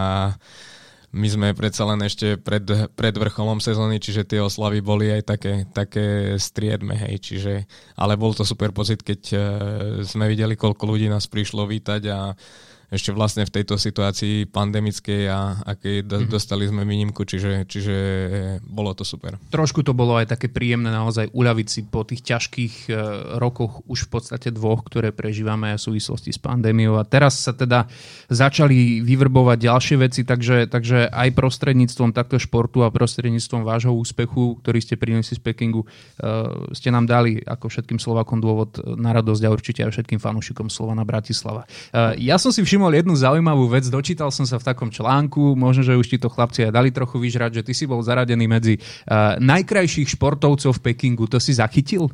my 1.16 1.28
sme 1.28 1.48
predsa 1.52 1.84
len 1.88 2.00
ešte 2.04 2.40
pred, 2.40 2.64
pred 2.96 3.16
vrcholom 3.16 3.60
sezóny, 3.60 4.00
čiže 4.00 4.24
tie 4.24 4.40
oslavy 4.40 4.80
boli 4.80 5.12
aj 5.12 5.24
také, 5.24 5.68
také 5.72 6.36
striedme, 6.40 6.96
hej, 6.96 7.20
čiže, 7.20 7.54
ale 8.00 8.20
bol 8.20 8.32
to 8.36 8.44
super 8.48 8.76
pocit, 8.76 9.00
keď 9.00 9.22
sme 10.04 10.28
videli, 10.28 10.60
koľko 10.60 10.84
ľudí 10.84 11.08
nás 11.08 11.32
prišlo 11.32 11.68
vítať 11.72 12.04
a 12.12 12.36
ešte 12.94 13.10
vlastne 13.12 13.44
v 13.44 13.52
tejto 13.62 13.76
situácii 13.76 14.50
pandemickej 14.50 15.22
a 15.28 15.40
akej 15.76 16.06
do, 16.06 16.18
mhm. 16.22 16.30
dostali 16.30 16.70
sme 16.70 16.86
výnimku, 16.86 17.26
čiže, 17.26 17.66
čiže 17.68 17.96
bolo 18.64 18.94
to 18.94 19.04
super. 19.04 19.38
Trošku 19.52 19.82
to 19.82 19.92
bolo 19.92 20.18
aj 20.18 20.32
také 20.38 20.48
príjemné 20.48 20.90
naozaj 20.90 21.34
uľaviť 21.34 21.68
si 21.68 21.82
po 21.86 22.06
tých 22.08 22.24
ťažkých 22.26 22.76
uh, 22.90 22.96
rokoch 23.42 23.84
už 23.90 24.08
v 24.08 24.10
podstate 24.10 24.50
dvoch, 24.54 24.86
ktoré 24.86 25.12
prežívame 25.12 25.76
aj 25.76 25.82
v 25.82 25.86
súvislosti 25.92 26.32
s 26.32 26.40
pandémiou 26.40 26.98
a 27.02 27.08
teraz 27.08 27.42
sa 27.42 27.52
teda 27.52 27.90
začali 28.30 29.02
vyvrbovať 29.02 29.58
ďalšie 29.60 29.96
veci, 30.00 30.22
takže, 30.24 30.70
takže 30.70 31.10
aj 31.10 31.30
prostredníctvom 31.36 32.16
takto 32.16 32.38
športu 32.38 32.86
a 32.86 32.94
prostredníctvom 32.94 33.66
vášho 33.66 33.94
úspechu, 33.94 34.60
ktorý 34.62 34.80
ste 34.82 34.96
priniesli 34.96 35.38
z 35.38 35.42
Pekingu, 35.42 35.84
uh, 35.84 36.70
ste 36.72 36.94
nám 36.94 37.10
dali 37.10 37.42
ako 37.44 37.68
všetkým 37.68 37.98
Slovakom 37.98 38.40
dôvod 38.40 38.78
na 38.96 39.12
radosť 39.16 39.42
a 39.48 39.54
určite 39.54 39.82
aj 39.82 39.92
všetkým 39.96 40.20
fanúšikom 40.22 40.70
Slovana 40.70 41.04
Bratislava. 41.04 41.66
Uh, 41.90 42.14
ja 42.20 42.38
som 42.38 42.54
si 42.54 42.62
všimol 42.62 42.75
všimol 42.76 42.92
jednu 42.92 43.16
zaujímavú 43.16 43.72
vec, 43.72 43.88
dočítal 43.88 44.36
som 44.36 44.44
sa 44.44 44.60
v 44.60 44.68
takom 44.68 44.92
článku, 44.92 45.56
možno, 45.56 45.88
že 45.88 45.96
už 45.96 46.12
ti 46.12 46.20
to 46.20 46.28
chlapci 46.28 46.68
aj 46.68 46.76
dali 46.76 46.92
trochu 46.92 47.24
vyžrať, 47.24 47.64
že 47.64 47.72
ty 47.72 47.72
si 47.72 47.88
bol 47.88 48.04
zaradený 48.04 48.52
medzi 48.52 48.76
uh, 48.76 49.40
najkrajších 49.40 50.12
športovcov 50.20 50.76
v 50.76 50.84
Pekingu. 50.92 51.24
To 51.32 51.40
si 51.40 51.56
zachytil? 51.56 52.12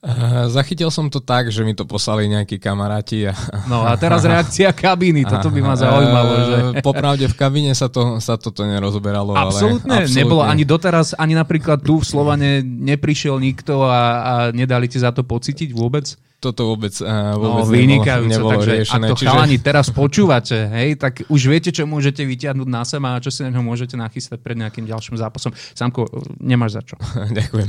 Uh, 0.00 0.48
zachytil 0.48 0.88
som 0.88 1.12
to 1.12 1.20
tak, 1.20 1.52
že 1.52 1.60
mi 1.60 1.76
to 1.76 1.84
poslali 1.84 2.24
nejakí 2.24 2.56
kamaráti. 2.56 3.28
A... 3.28 3.36
No 3.68 3.84
a 3.84 4.00
teraz 4.00 4.24
reakcia 4.24 4.72
kabíny, 4.72 5.28
toto 5.28 5.52
by 5.52 5.60
ma 5.60 5.76
zaujímalo. 5.76 6.32
Že... 6.40 6.56
Popravde 6.80 7.28
v 7.28 7.36
kabíne 7.36 7.76
sa, 7.76 7.92
to, 7.92 8.16
sa 8.16 8.40
toto 8.40 8.64
nerozoberalo. 8.64 9.36
Absolutne, 9.36 10.08
ale... 10.08 10.16
nebolo 10.16 10.40
ani 10.40 10.64
doteraz, 10.64 11.12
ani 11.20 11.36
napríklad 11.36 11.84
tu 11.84 12.00
v 12.00 12.08
Slovane 12.08 12.64
neprišiel 12.64 13.36
nikto 13.36 13.84
a, 13.84 14.00
a 14.24 14.32
nedali 14.56 14.88
ti 14.88 14.96
za 14.96 15.12
to 15.12 15.20
pocítiť 15.20 15.68
vôbec? 15.76 16.16
Toto 16.40 16.72
vôbec, 16.72 16.96
uh, 17.04 17.36
vôbec 17.36 17.68
no, 17.68 18.00
nebolo, 18.00 18.24
nebolo 18.24 18.50
takže 18.56 18.70
riešené. 18.80 19.06
Ak 19.06 19.10
to 19.12 19.16
čiže... 19.20 19.28
chalani 19.28 19.56
teraz 19.60 19.86
počúvate, 19.92 20.56
hej, 20.72 20.96
tak 20.96 21.28
už 21.28 21.40
viete, 21.52 21.68
čo 21.68 21.84
môžete 21.84 22.24
vyťahnuť 22.24 22.68
na 22.68 22.82
seba 22.88 23.14
a 23.14 23.20
čo 23.20 23.28
si 23.28 23.44
na 23.44 23.52
ňo 23.52 23.60
môžete 23.60 24.00
nachystať 24.00 24.40
pred 24.40 24.56
nejakým 24.56 24.88
ďalším 24.88 25.20
zápasom. 25.20 25.52
Samko, 25.76 26.08
nemáš 26.40 26.80
za 26.80 26.82
čo. 26.82 26.96
Ďakujem. 27.38 27.68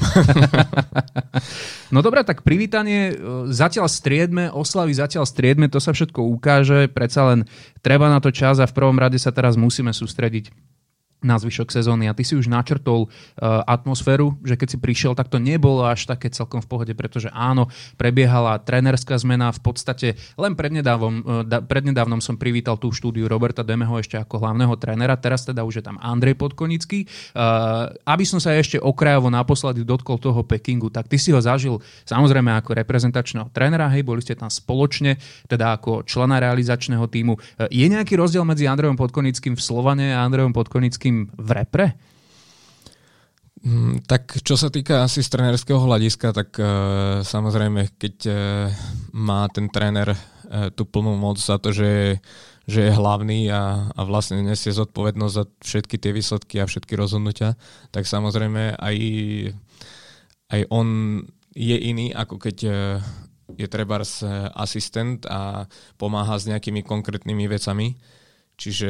no 1.93 1.99
dobré, 1.99 2.23
tak 2.23 2.47
privítanie 2.47 3.11
e, 3.11 3.13
zatiaľ 3.51 3.91
striedme, 3.91 4.47
oslavy 4.47 4.95
zatiaľ 4.95 5.27
striedme, 5.27 5.67
to 5.67 5.83
sa 5.83 5.91
všetko 5.91 6.23
ukáže, 6.23 6.87
predsa 6.87 7.35
len 7.35 7.39
treba 7.83 8.07
na 8.07 8.23
to 8.23 8.31
čas 8.31 8.63
a 8.63 8.65
v 8.65 8.73
prvom 8.73 8.95
rade 8.95 9.19
sa 9.19 9.35
teraz 9.35 9.59
musíme 9.59 9.91
sústrediť 9.91 10.71
na 11.21 11.37
zvyšok 11.37 11.69
sezóny 11.69 12.09
a 12.09 12.17
ty 12.17 12.25
si 12.25 12.33
už 12.33 12.49
načrtol 12.49 13.07
uh, 13.07 13.61
atmosféru, 13.69 14.41
že 14.41 14.57
keď 14.57 14.67
si 14.73 14.77
prišiel, 14.81 15.13
tak 15.13 15.29
to 15.29 15.37
nebolo 15.37 15.85
až 15.85 16.09
také 16.09 16.33
celkom 16.33 16.65
v 16.65 16.67
pohode, 16.67 16.93
pretože 16.97 17.29
áno, 17.29 17.69
prebiehala 17.95 18.57
trénerská 18.57 19.21
zmena, 19.21 19.53
v 19.53 19.61
podstate 19.61 20.07
len 20.35 20.57
prednedávnom, 20.57 21.15
uh, 21.21 21.45
da, 21.45 21.61
prednedávnom 21.61 22.19
som 22.19 22.41
privítal 22.41 22.81
tú 22.81 22.89
štúdiu 22.89 23.29
Roberta 23.29 23.61
Demeho 23.61 23.93
ešte 24.01 24.17
ako 24.17 24.41
hlavného 24.41 24.73
trénera, 24.81 25.13
teraz 25.13 25.45
teda 25.45 25.61
už 25.61 25.81
je 25.81 25.83
tam 25.85 26.01
Andrej 26.01 26.41
Podkonický. 26.41 27.05
Uh, 27.37 27.93
aby 28.09 28.25
som 28.25 28.41
sa 28.41 28.57
ešte 28.57 28.81
okrajovo 28.81 29.29
naposledy 29.29 29.85
dotkol 29.85 30.17
toho 30.17 30.41
Pekingu, 30.41 30.89
tak 30.89 31.05
ty 31.05 31.21
si 31.21 31.29
ho 31.29 31.37
zažil 31.37 31.77
samozrejme 32.09 32.49
ako 32.57 32.73
reprezentačného 32.81 33.53
trénera, 33.53 33.93
hej, 33.93 34.01
boli 34.01 34.25
ste 34.25 34.33
tam 34.33 34.49
spoločne, 34.49 35.21
teda 35.45 35.77
ako 35.77 36.01
člena 36.01 36.41
realizačného 36.41 37.05
týmu. 37.05 37.37
Uh, 37.37 37.69
je 37.69 37.85
nejaký 37.85 38.17
rozdiel 38.17 38.41
medzi 38.41 38.65
Andrejom 38.65 38.97
Podkonickým 38.97 39.53
v 39.53 39.61
Slovane 39.61 40.17
a 40.17 40.25
Andrejom 40.25 40.49
Podkonickým 40.49 41.10
tým 41.11 41.27
v 41.35 41.49
repre? 41.51 41.87
Mm, 43.61 44.07
tak 44.09 44.41
čo 44.41 44.57
sa 44.57 44.71
týka 44.73 45.05
asi 45.05 45.21
z 45.21 45.37
trenerského 45.37 45.77
hľadiska, 45.77 46.33
tak 46.33 46.55
uh, 46.57 47.21
samozrejme, 47.21 47.93
keď 47.99 48.15
uh, 48.25 48.35
má 49.13 49.45
ten 49.53 49.69
tréner 49.69 50.15
uh, 50.15 50.73
tú 50.73 50.87
plnú 50.89 51.13
moc 51.13 51.37
za 51.37 51.61
to, 51.61 51.69
že, 51.69 52.17
že 52.65 52.89
je 52.89 52.97
hlavný 52.97 53.53
a, 53.53 53.93
a 53.93 54.01
vlastne 54.01 54.41
nesie 54.41 54.73
zodpovednosť 54.73 55.35
za 55.35 55.45
všetky 55.61 56.01
tie 56.01 56.09
výsledky 56.09 56.57
a 56.57 56.65
všetky 56.65 56.97
rozhodnutia, 56.97 57.53
tak 57.93 58.09
samozrejme 58.09 58.81
aj, 58.81 58.97
aj 60.57 60.61
on 60.73 60.87
je 61.53 61.77
iný, 61.77 62.09
ako 62.17 62.41
keď 62.41 62.57
uh, 62.65 62.73
je 63.51 63.67
trebárs 63.67 64.23
asistent 64.55 65.27
a 65.27 65.67
pomáha 65.99 66.39
s 66.39 66.47
nejakými 66.47 66.87
konkrétnymi 66.87 67.51
vecami 67.51 67.99
Čiže 68.61 68.89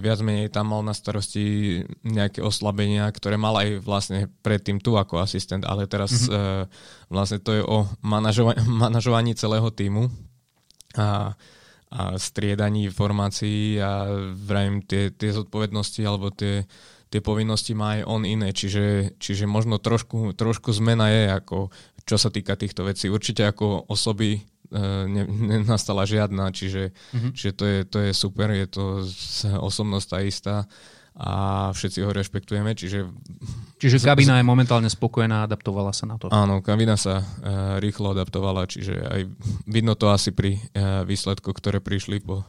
viac 0.00 0.24
menej 0.24 0.48
tam 0.48 0.72
mal 0.72 0.80
na 0.80 0.96
starosti 0.96 1.84
nejaké 2.08 2.40
oslabenia, 2.40 3.04
ktoré 3.12 3.36
mal 3.36 3.52
aj 3.60 3.84
vlastne 3.84 4.32
predtým 4.40 4.80
tu 4.80 4.96
ako 4.96 5.20
asistent, 5.20 5.68
ale 5.68 5.84
teraz 5.84 6.24
mm-hmm. 6.24 6.32
uh, 6.32 6.64
vlastne 7.12 7.36
to 7.36 7.52
je 7.52 7.60
o 7.60 7.84
manažova- 8.00 8.56
manažovaní 8.64 9.36
celého 9.36 9.68
týmu 9.68 10.08
a, 10.96 11.36
a 11.92 12.00
striedaní 12.16 12.88
informácií 12.88 13.76
a 13.76 14.08
vrajím 14.40 14.80
tie, 14.88 15.12
tie 15.12 15.36
zodpovednosti 15.36 16.00
alebo 16.00 16.32
tie, 16.32 16.64
tie 17.12 17.20
povinnosti 17.20 17.76
má 17.76 18.00
aj 18.00 18.08
on 18.08 18.24
iné, 18.24 18.56
čiže, 18.56 19.20
čiže 19.20 19.44
možno 19.44 19.76
trošku, 19.76 20.32
trošku 20.32 20.72
zmena 20.72 21.12
je, 21.12 21.28
ako 21.28 21.68
čo 22.08 22.16
sa 22.16 22.32
týka 22.32 22.56
týchto 22.56 22.88
vecí. 22.88 23.12
Určite 23.12 23.44
ako 23.44 23.84
osoby 23.84 24.40
ne, 24.72 25.22
nenastala 25.28 26.08
žiadna, 26.08 26.54
čiže, 26.54 26.94
mm-hmm. 26.94 27.32
čiže 27.36 27.52
to, 27.52 27.64
je, 27.64 27.78
to 27.84 27.98
je 28.00 28.12
super, 28.16 28.48
je 28.54 28.66
to 28.70 28.84
osobnosť 29.60 30.06
tá 30.08 30.18
istá 30.24 30.56
a 31.14 31.70
všetci 31.70 32.02
ho 32.02 32.10
rešpektujeme, 32.10 32.74
čiže... 32.74 33.06
Čiže 33.78 34.02
kabina 34.02 34.42
je 34.42 34.50
momentálne 34.50 34.90
spokojná 34.90 35.46
adaptovala 35.46 35.94
sa 35.94 36.10
na 36.10 36.18
to. 36.18 36.26
Áno, 36.34 36.58
kabina 36.58 36.98
sa 36.98 37.22
uh, 37.22 37.78
rýchlo 37.78 38.18
adaptovala, 38.18 38.66
čiže 38.66 38.98
aj 38.98 39.20
vidno 39.70 39.94
to 39.94 40.10
asi 40.10 40.34
pri 40.34 40.58
uh, 40.58 41.06
výsledkoch, 41.06 41.54
ktoré 41.54 41.78
prišli 41.78 42.18
po, 42.18 42.42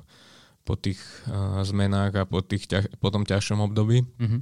po 0.65 0.73
tých 0.73 0.97
uh, 1.29 1.61
zmenách 1.61 2.13
a 2.17 2.23
po, 2.25 2.41
tých 2.41 2.65
ťaž, 2.65 2.89
po 2.97 3.13
tom 3.13 3.21
ťažšom 3.21 3.61
období. 3.61 4.01
Mm-hmm. 4.01 4.41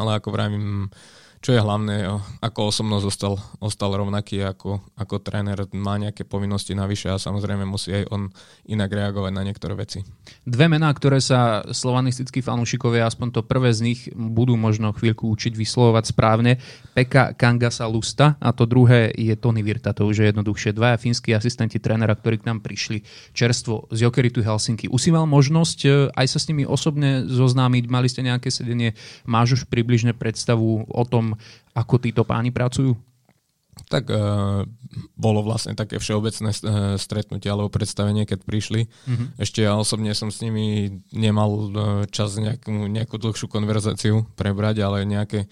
Ale 0.00 0.16
ako 0.16 0.28
vravím, 0.32 0.88
čo 1.38 1.54
je 1.54 1.62
hlavné, 1.62 2.10
ako 2.42 2.74
osobnosť 2.74 3.04
ostal, 3.06 3.34
ostal 3.62 3.94
rovnaký 3.94 4.42
ako, 4.42 4.82
ako 4.98 5.22
tréner, 5.22 5.62
má 5.70 5.94
nejaké 5.94 6.26
povinnosti 6.26 6.74
navyše 6.74 7.14
a 7.14 7.20
samozrejme 7.20 7.62
musí 7.62 7.94
aj 7.94 8.04
on 8.10 8.30
inak 8.66 8.90
reagovať 8.90 9.32
na 9.34 9.42
niektoré 9.46 9.78
veci. 9.78 10.02
Dve 10.42 10.66
mená, 10.66 10.90
ktoré 10.90 11.22
sa 11.22 11.62
slovanistickí 11.70 12.42
fanúšikovia, 12.42 13.06
aspoň 13.06 13.28
to 13.38 13.40
prvé 13.46 13.70
z 13.70 13.80
nich, 13.86 14.00
budú 14.14 14.58
možno 14.58 14.90
chvíľku 14.90 15.30
učiť 15.30 15.54
vyslovovať 15.54 16.10
správne. 16.10 16.58
Peka 16.94 17.38
Kangasa 17.38 17.86
Lusta 17.86 18.34
a 18.42 18.50
to 18.50 18.66
druhé 18.66 19.14
je 19.14 19.34
Tony 19.38 19.62
Virta, 19.62 19.94
to 19.94 20.10
už 20.10 20.24
je 20.24 20.26
jednoduchšie. 20.34 20.74
Dvaja 20.74 20.98
fínsky 20.98 21.36
asistenti 21.38 21.78
trénera, 21.78 22.18
ktorí 22.18 22.42
k 22.42 22.48
nám 22.50 22.64
prišli 22.64 23.06
čerstvo 23.30 23.86
z 23.94 24.08
Jokeritu 24.08 24.42
Helsinky. 24.42 24.90
Už 24.90 24.98
si 24.98 25.10
mal 25.14 25.28
možnosť 25.28 25.78
e, 25.84 25.88
aj 26.16 26.26
sa 26.26 26.38
s 26.42 26.48
nimi 26.50 26.66
osobne 26.66 27.28
zoznámiť, 27.28 27.84
mali 27.86 28.08
ste 28.10 28.26
nejaké 28.26 28.50
sedenie, 28.50 28.98
máš 29.28 29.62
už 29.62 29.70
približne 29.70 30.16
predstavu 30.16 30.88
o 30.88 31.04
tom, 31.06 31.27
ako 31.74 31.98
títo 31.98 32.22
páni 32.22 32.54
pracujú? 32.54 32.94
Tak 33.86 34.10
uh, 34.10 34.66
bolo 35.14 35.40
vlastne 35.46 35.78
také 35.78 36.02
všeobecné 36.02 36.50
uh, 36.50 36.60
stretnutie 36.98 37.46
alebo 37.46 37.70
predstavenie, 37.70 38.26
keď 38.26 38.42
prišli. 38.42 38.90
Mm-hmm. 38.90 39.28
Ešte 39.38 39.62
ja 39.62 39.78
osobne 39.78 40.10
som 40.18 40.34
s 40.34 40.42
nimi 40.42 40.98
nemal 41.14 41.50
uh, 41.50 41.70
čas 42.10 42.34
nejakú, 42.34 42.90
nejakú 42.90 43.22
dlhšiu 43.22 43.46
konverzáciu 43.46 44.26
prebrať, 44.34 44.82
ale 44.82 45.06
nejaké, 45.06 45.46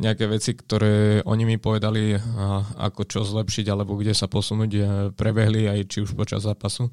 nejaké 0.00 0.24
veci, 0.24 0.56
ktoré 0.56 1.20
oni 1.28 1.44
mi 1.44 1.56
povedali, 1.60 2.16
uh, 2.16 2.64
ako 2.80 3.04
čo 3.04 3.20
zlepšiť 3.28 3.68
alebo 3.68 4.00
kde 4.00 4.16
sa 4.16 4.24
posunúť, 4.24 4.72
uh, 4.80 4.86
prebehli 5.12 5.68
aj 5.68 5.80
či 5.92 5.98
už 6.00 6.16
počas 6.16 6.48
zápasu. 6.48 6.88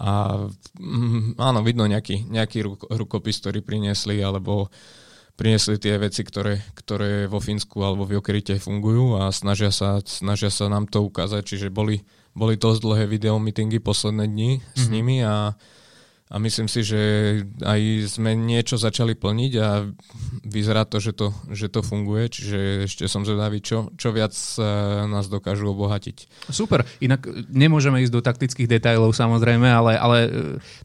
A 0.00 0.48
um, 0.80 1.36
áno, 1.36 1.60
vidno 1.60 1.84
nejaký, 1.84 2.24
nejaký 2.24 2.64
ruk, 2.64 2.88
rukopis, 2.88 3.36
ktorý 3.36 3.60
priniesli, 3.60 4.24
alebo 4.24 4.66
uh, 4.66 4.68
priniesli 5.34 5.82
tie 5.82 5.98
veci, 5.98 6.22
ktoré, 6.22 6.62
ktoré 6.78 7.26
vo 7.26 7.42
Fínsku 7.42 7.82
alebo 7.82 8.06
v 8.06 8.18
Jokerite 8.18 8.62
fungujú 8.62 9.18
a 9.18 9.34
snažia 9.34 9.74
sa, 9.74 9.98
snažia 10.06 10.50
sa 10.50 10.70
nám 10.70 10.86
to 10.86 11.02
ukázať. 11.02 11.42
Čiže 11.42 11.74
boli, 11.74 12.06
boli 12.38 12.54
dosť 12.54 12.80
dlhé 12.82 13.04
videomeetingy 13.10 13.82
posledné 13.82 14.30
dni 14.30 14.50
mm-hmm. 14.58 14.78
s 14.78 14.84
mhm. 14.86 14.92
nimi 14.94 15.16
a, 15.26 15.58
a 16.30 16.36
myslím 16.38 16.70
si, 16.70 16.86
že 16.86 17.00
aj 17.66 18.14
sme 18.14 18.38
niečo 18.38 18.78
začali 18.78 19.18
plniť 19.18 19.52
a 19.58 19.90
vyzerá 20.46 20.86
to, 20.86 21.02
že 21.02 21.18
to, 21.18 21.34
že 21.50 21.66
to 21.66 21.82
funguje, 21.82 22.30
čiže 22.30 22.58
ešte 22.86 23.04
som 23.10 23.26
zvedavý, 23.26 23.58
čo, 23.58 23.90
čo 23.98 24.14
viac 24.14 24.34
e, 24.34 24.62
nás 25.10 25.26
dokážu 25.26 25.66
obohatiť. 25.74 26.46
Super, 26.46 26.86
inak 27.02 27.26
nemôžeme 27.50 27.98
ísť 28.06 28.14
do 28.14 28.22
taktických 28.22 28.70
detailov 28.70 29.18
samozrejme, 29.18 29.66
ale, 29.66 29.98
ale 29.98 30.18
e, 30.26 30.28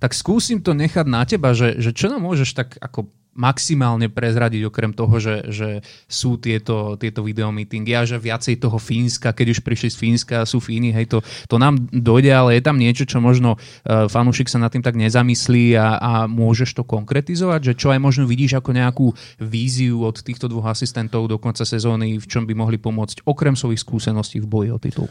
tak 0.02 0.18
skúsim 0.18 0.58
to 0.66 0.74
nechať 0.74 1.06
na 1.06 1.22
teba, 1.22 1.54
že, 1.54 1.78
že 1.78 1.94
čo 1.94 2.10
nám 2.10 2.26
môžeš 2.26 2.50
tak 2.58 2.82
ako 2.82 3.14
maximálne 3.40 4.12
prezradiť 4.12 4.68
okrem 4.68 4.92
toho, 4.92 5.16
že, 5.24 5.48
že 5.48 5.70
sú 6.12 6.36
tieto, 6.36 7.00
tieto 7.00 7.24
videomeetingy 7.24 7.96
a 7.96 8.04
že 8.04 8.20
viacej 8.20 8.60
toho 8.60 8.76
Fínska, 8.76 9.32
keď 9.32 9.56
už 9.56 9.60
prišli 9.64 9.88
z 9.88 9.98
Fínska 9.98 10.36
a 10.44 10.50
sú 10.50 10.60
Fíni, 10.60 10.92
hej, 10.92 11.08
to, 11.08 11.24
to 11.48 11.56
nám 11.56 11.80
dojde, 11.88 12.36
ale 12.36 12.60
je 12.60 12.64
tam 12.68 12.76
niečo, 12.76 13.08
čo 13.08 13.24
možno 13.24 13.56
uh, 13.56 14.12
fanúšik 14.12 14.52
sa 14.52 14.60
nad 14.60 14.68
tým 14.68 14.84
tak 14.84 15.00
nezamyslí 15.00 15.80
a, 15.80 15.96
a 15.96 16.12
môžeš 16.28 16.76
to 16.76 16.84
konkretizovať, 16.84 17.72
že 17.72 17.78
čo 17.80 17.96
aj 17.96 18.04
možno 18.04 18.28
vidíš 18.28 18.60
ako 18.60 18.76
nejakú 18.76 19.08
víziu 19.40 20.04
od 20.04 20.20
týchto 20.20 20.52
dvoch 20.52 20.76
asistentov 20.76 21.32
do 21.32 21.40
konca 21.40 21.64
sezóny, 21.64 22.20
v 22.20 22.26
čom 22.28 22.44
by 22.44 22.52
mohli 22.52 22.76
pomôcť 22.76 23.24
okrem 23.24 23.56
svojich 23.56 23.80
skúseností 23.80 24.44
v 24.44 24.52
boji 24.52 24.70
o 24.76 24.80
titul. 24.84 25.08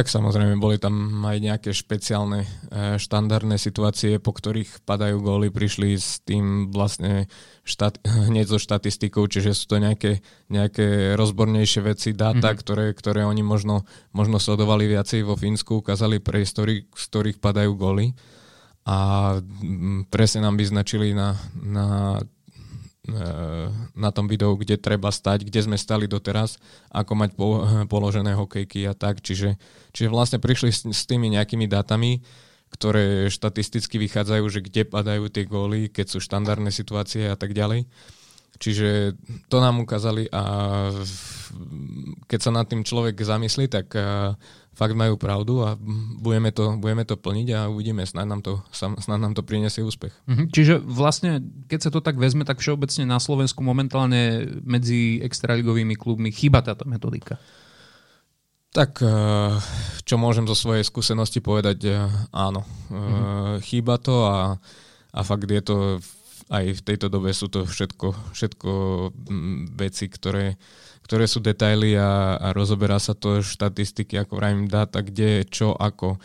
Tak 0.00 0.08
samozrejme, 0.08 0.56
boli 0.56 0.80
tam 0.80 1.20
aj 1.28 1.36
nejaké 1.44 1.70
špeciálne 1.76 2.48
e, 2.48 2.96
štandardné 2.96 3.60
situácie, 3.60 4.16
po 4.16 4.32
ktorých 4.32 4.80
padajú 4.88 5.20
góly, 5.20 5.52
prišli 5.52 5.92
s 5.92 6.24
tým 6.24 6.72
vlastne 6.72 7.28
štat, 7.68 8.00
hneď 8.32 8.48
so 8.48 8.56
štatistikou, 8.56 9.28
čiže 9.28 9.52
sú 9.52 9.68
to 9.68 9.76
nejaké, 9.76 10.24
nejaké 10.48 11.12
rozbornejšie 11.20 11.84
veci, 11.84 12.16
dáta, 12.16 12.48
mm-hmm. 12.48 12.60
ktoré, 12.64 12.86
ktoré 12.96 13.28
oni 13.28 13.44
možno, 13.44 13.84
možno 14.16 14.40
sledovali 14.40 14.88
viacej 14.88 15.20
vo 15.20 15.36
Fínsku, 15.36 15.84
ukázali 15.84 16.16
priestory, 16.16 16.88
z 16.88 17.04
ktorých 17.12 17.36
padajú 17.36 17.76
góly 17.76 18.16
a 18.88 19.36
presne 20.08 20.48
nám 20.48 20.56
vyznačili 20.56 21.12
na, 21.12 21.36
na 21.60 22.16
na 23.94 24.10
tom 24.10 24.26
videu, 24.30 24.54
kde 24.54 24.80
treba 24.80 25.10
stať, 25.10 25.46
kde 25.46 25.60
sme 25.66 25.76
stali 25.76 26.06
doteraz, 26.06 26.58
ako 26.90 27.12
mať 27.14 27.30
položené 27.86 28.34
hokejky 28.34 28.86
a 28.86 28.94
tak. 28.94 29.20
Čiže, 29.20 29.58
čiže 29.90 30.08
vlastne 30.08 30.38
prišli 30.38 30.70
s, 30.70 30.86
s 30.86 31.02
tými 31.06 31.30
nejakými 31.34 31.66
dátami, 31.66 32.22
ktoré 32.70 33.26
štatisticky 33.28 33.98
vychádzajú, 33.98 34.44
že 34.46 34.62
kde 34.62 34.86
padajú 34.86 35.26
tie 35.26 35.44
góly, 35.44 35.90
keď 35.90 36.06
sú 36.06 36.18
štandardné 36.22 36.70
situácie 36.70 37.26
a 37.26 37.34
tak 37.34 37.50
ďalej. 37.50 37.90
Čiže 38.60 39.16
to 39.48 39.56
nám 39.58 39.80
ukázali 39.80 40.28
a 40.28 40.42
keď 42.28 42.40
sa 42.40 42.50
nad 42.52 42.68
tým 42.68 42.84
človek 42.84 43.16
zamyslí, 43.16 43.72
tak 43.72 43.96
fakt 44.74 44.94
majú 44.96 45.18
pravdu 45.20 45.60
a 45.66 45.76
budeme 46.22 46.54
to, 46.54 46.78
budeme 46.78 47.04
to 47.04 47.18
plniť 47.18 47.48
a 47.52 47.60
uvidíme, 47.68 48.06
snad 48.06 48.24
nám 48.24 48.40
to, 48.40 48.62
snad 48.72 49.20
nám 49.20 49.34
to 49.36 49.44
priniesie 49.44 49.84
úspech. 49.84 50.14
Mhm. 50.30 50.44
Čiže 50.54 50.74
vlastne, 50.80 51.44
keď 51.68 51.88
sa 51.88 51.90
to 51.90 52.00
tak 52.00 52.16
vezme, 52.16 52.46
tak 52.46 52.62
všeobecne 52.62 53.04
na 53.04 53.18
Slovensku 53.18 53.60
momentálne 53.60 54.48
medzi 54.62 55.20
extraligovými 55.20 55.98
klubmi 55.98 56.30
chýba 56.30 56.62
táto 56.64 56.86
metodika. 56.86 57.36
Tak, 58.70 59.02
eh, 59.02 59.10
čo 60.06 60.14
môžem 60.14 60.46
zo 60.46 60.54
svojej 60.54 60.86
skúsenosti 60.86 61.42
povedať, 61.42 61.78
eh, 61.90 62.06
áno. 62.30 62.62
Mm-hmm. 62.86 63.66
Chýba 63.66 63.98
to 63.98 64.30
a, 64.30 64.54
a 65.10 65.20
fakt 65.26 65.50
je 65.50 65.62
to 65.62 65.76
aj 66.50 66.64
v 66.66 66.82
tejto 66.82 67.06
dobe 67.06 67.30
sú 67.30 67.46
to 67.46 67.62
všetko, 67.62 68.34
všetko 68.34 68.70
mm, 69.14 69.78
veci, 69.78 70.10
ktoré, 70.10 70.58
ktoré 71.10 71.26
sú 71.26 71.42
detaily 71.42 71.98
a, 71.98 72.38
a 72.38 72.54
rozoberá 72.54 72.94
sa 73.02 73.18
to 73.18 73.42
štatistiky, 73.42 74.14
ako 74.14 74.38
vravím, 74.38 74.70
dáta, 74.70 75.02
kde, 75.02 75.42
čo, 75.50 75.74
ako 75.74 76.22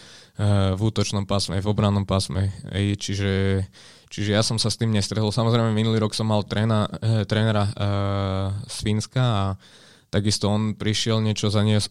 v 0.77 0.77
útočnom 0.77 1.25
pásme, 1.25 1.57
v 1.57 1.65
obrannom 1.65 2.05
pásme. 2.05 2.53
Ej, 2.69 3.01
čiže, 3.01 3.65
čiže 4.13 4.37
ja 4.37 4.45
som 4.45 4.61
sa 4.61 4.69
s 4.69 4.77
tým 4.77 4.93
nestretol. 4.93 5.33
Samozrejme, 5.33 5.73
minulý 5.73 6.03
rok 6.03 6.13
som 6.13 6.29
mal 6.29 6.45
tréna, 6.45 6.85
eh, 7.01 7.25
trénera 7.25 7.65
eh, 7.65 7.73
z 8.69 8.77
Fínska 8.85 9.23
a 9.25 9.43
takisto 10.13 10.53
on 10.53 10.77
prišiel, 10.77 11.17
niečo, 11.17 11.49
zanies, 11.49 11.89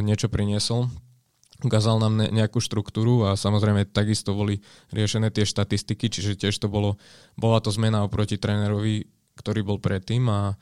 niečo 0.00 0.32
priniesol 0.32 0.88
ukázal 1.60 2.00
nám 2.00 2.16
ne, 2.16 2.26
nejakú 2.32 2.56
štruktúru 2.56 3.28
a 3.28 3.36
samozrejme 3.36 3.84
takisto 3.84 4.32
boli 4.32 4.64
riešené 4.96 5.28
tie 5.28 5.44
štatistiky, 5.44 6.08
čiže 6.08 6.40
tiež 6.40 6.56
to 6.56 6.72
bolo, 6.72 6.96
bola 7.36 7.60
to 7.60 7.68
zmena 7.68 8.00
oproti 8.00 8.40
trénerovi, 8.40 9.04
ktorý 9.36 9.60
bol 9.60 9.76
predtým 9.76 10.24
a 10.32 10.56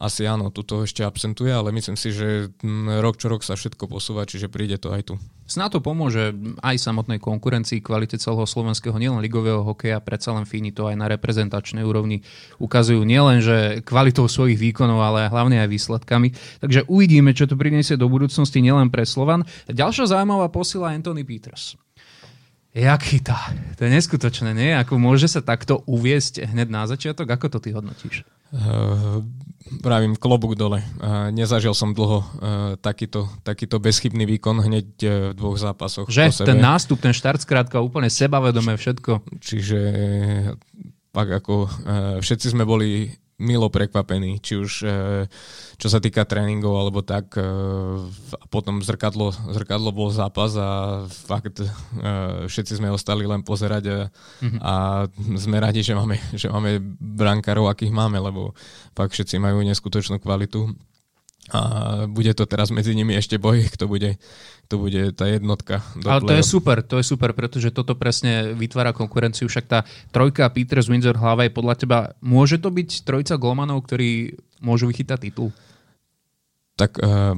asi 0.00 0.24
áno, 0.24 0.48
tuto 0.48 0.80
ešte 0.80 1.04
absentuje, 1.04 1.52
ale 1.52 1.76
myslím 1.76 1.92
si, 1.92 2.08
že 2.08 2.48
mm, 2.64 3.04
rok 3.04 3.20
čo 3.20 3.28
rok 3.28 3.44
sa 3.44 3.52
všetko 3.52 3.84
posúva, 3.84 4.24
čiže 4.24 4.48
príde 4.48 4.80
to 4.80 4.96
aj 4.96 5.12
tu. 5.12 5.14
Snad 5.44 5.76
to 5.76 5.84
pomôže 5.84 6.32
aj 6.64 6.80
samotnej 6.80 7.20
konkurencii, 7.20 7.84
kvalite 7.84 8.16
celého 8.16 8.48
slovenského 8.48 8.96
nielen 8.96 9.20
ligového 9.20 9.60
hokeja, 9.60 10.00
predsa 10.00 10.32
len 10.32 10.48
Fíni 10.48 10.72
to 10.72 10.88
aj 10.88 10.96
na 10.96 11.04
reprezentačnej 11.12 11.84
úrovni 11.84 12.24
ukazujú 12.56 13.04
nielen, 13.04 13.44
že 13.44 13.84
kvalitou 13.84 14.24
svojich 14.24 14.56
výkonov, 14.56 15.04
ale 15.04 15.28
hlavne 15.28 15.60
aj 15.60 15.68
výsledkami. 15.68 16.32
Takže 16.64 16.88
uvidíme, 16.88 17.36
čo 17.36 17.44
to 17.44 17.60
priniesie 17.60 18.00
do 18.00 18.08
budúcnosti 18.08 18.64
nielen 18.64 18.88
pre 18.88 19.04
Slovan. 19.04 19.44
Ďalšia 19.68 20.16
zaujímavá 20.16 20.48
posila 20.48 20.96
Anthony 20.96 21.28
Peters. 21.28 21.76
Jak 22.70 23.02
chytá. 23.02 23.52
To 23.76 23.84
je 23.84 23.90
neskutočné, 23.90 24.54
nie? 24.54 24.70
Ako 24.72 24.96
môže 24.96 25.26
sa 25.26 25.42
takto 25.42 25.82
uviesť 25.90 26.46
hneď 26.46 26.70
na 26.70 26.86
začiatok? 26.86 27.26
Ako 27.26 27.50
to 27.50 27.58
ty 27.58 27.74
hodnotíš? 27.74 28.22
Uh, 28.50 29.22
pravím, 29.78 30.18
klobúk 30.18 30.58
dole. 30.58 30.82
Nezažil 31.30 31.70
som 31.70 31.94
dlho 31.94 32.18
uh, 32.18 32.26
takýto, 32.82 33.30
takýto 33.46 33.78
bezchybný 33.78 34.26
výkon 34.26 34.58
hneď 34.58 34.88
uh, 35.06 35.10
v 35.30 35.38
dvoch 35.38 35.54
zápasoch. 35.54 36.10
Že 36.10 36.42
ten 36.42 36.58
nástup, 36.58 36.98
ten 36.98 37.14
štart 37.14 37.46
skrátka 37.46 37.78
úplne 37.78 38.10
sebavedomé 38.10 38.74
všetko. 38.74 39.22
Čiže 39.38 39.78
pak 41.10 41.42
ako 41.42 41.66
všetci 42.22 42.54
sme 42.54 42.62
boli 42.62 43.10
milo 43.40 43.72
prekvapený, 43.72 44.44
či 44.44 44.60
už 44.60 44.72
e, 44.84 44.94
čo 45.80 45.88
sa 45.88 45.98
týka 45.98 46.28
tréningov 46.28 46.76
alebo 46.76 47.00
tak. 47.00 47.32
E, 47.34 47.42
a 48.36 48.44
potom 48.52 48.84
zrkadlo, 48.84 49.32
zrkadlo 49.32 49.90
bol 49.90 50.12
zápas 50.12 50.52
a 50.60 51.02
fakt 51.08 51.64
e, 51.64 51.66
všetci 52.44 52.76
sme 52.76 52.92
ostali 52.92 53.24
len 53.24 53.40
pozerať 53.40 53.84
a, 53.88 53.98
mm-hmm. 54.44 54.60
a 54.60 54.74
sme 55.40 55.56
radi, 55.56 55.80
že 55.80 55.96
máme, 55.96 56.20
že 56.36 56.52
máme 56.52 56.78
brankárov, 57.00 57.72
akých 57.72 57.96
máme, 57.96 58.20
lebo 58.20 58.52
fakt 58.92 59.16
všetci 59.16 59.40
majú 59.40 59.64
neskutočnú 59.64 60.20
kvalitu 60.20 60.76
a 61.50 61.60
bude 62.06 62.30
to 62.32 62.46
teraz 62.46 62.70
medzi 62.70 62.94
nimi 62.94 63.18
ešte 63.18 63.34
boj, 63.36 63.66
kto 63.74 63.90
bude, 63.90 64.22
kto 64.70 64.74
bude 64.78 65.02
tá 65.12 65.26
jednotka. 65.26 65.82
Do 65.98 66.06
Ale 66.06 66.22
to 66.22 66.34
je 66.38 66.44
super, 66.46 66.78
to 66.86 67.02
je 67.02 67.04
super, 67.06 67.34
pretože 67.34 67.74
toto 67.74 67.98
presne 67.98 68.54
vytvára 68.54 68.94
konkurenciu. 68.94 69.50
Však 69.50 69.66
tá 69.66 69.82
trojka 70.14 70.46
Peters, 70.54 70.86
Windsor, 70.86 71.18
Hlava 71.18 71.44
je 71.44 71.52
podľa 71.52 71.74
teba, 71.74 71.98
môže 72.22 72.62
to 72.62 72.70
byť 72.70 73.02
trojca 73.02 73.34
golmanov, 73.34 73.82
ktorí 73.82 74.38
môžu 74.62 74.86
vychytať 74.86 75.18
titul? 75.18 75.50
Tak 76.78 76.96
uh, 77.02 77.34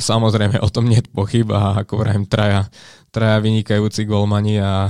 samozrejme, 0.00 0.58
o 0.58 0.72
tom 0.72 0.88
nie 0.88 1.04
je 1.04 1.12
pochyb 1.12 1.46
a 1.52 1.84
ako 1.84 2.02
vrajím, 2.02 2.24
traja, 2.26 2.66
traja 3.12 3.38
vynikajúci 3.44 4.08
golmani 4.08 4.58
a 4.58 4.88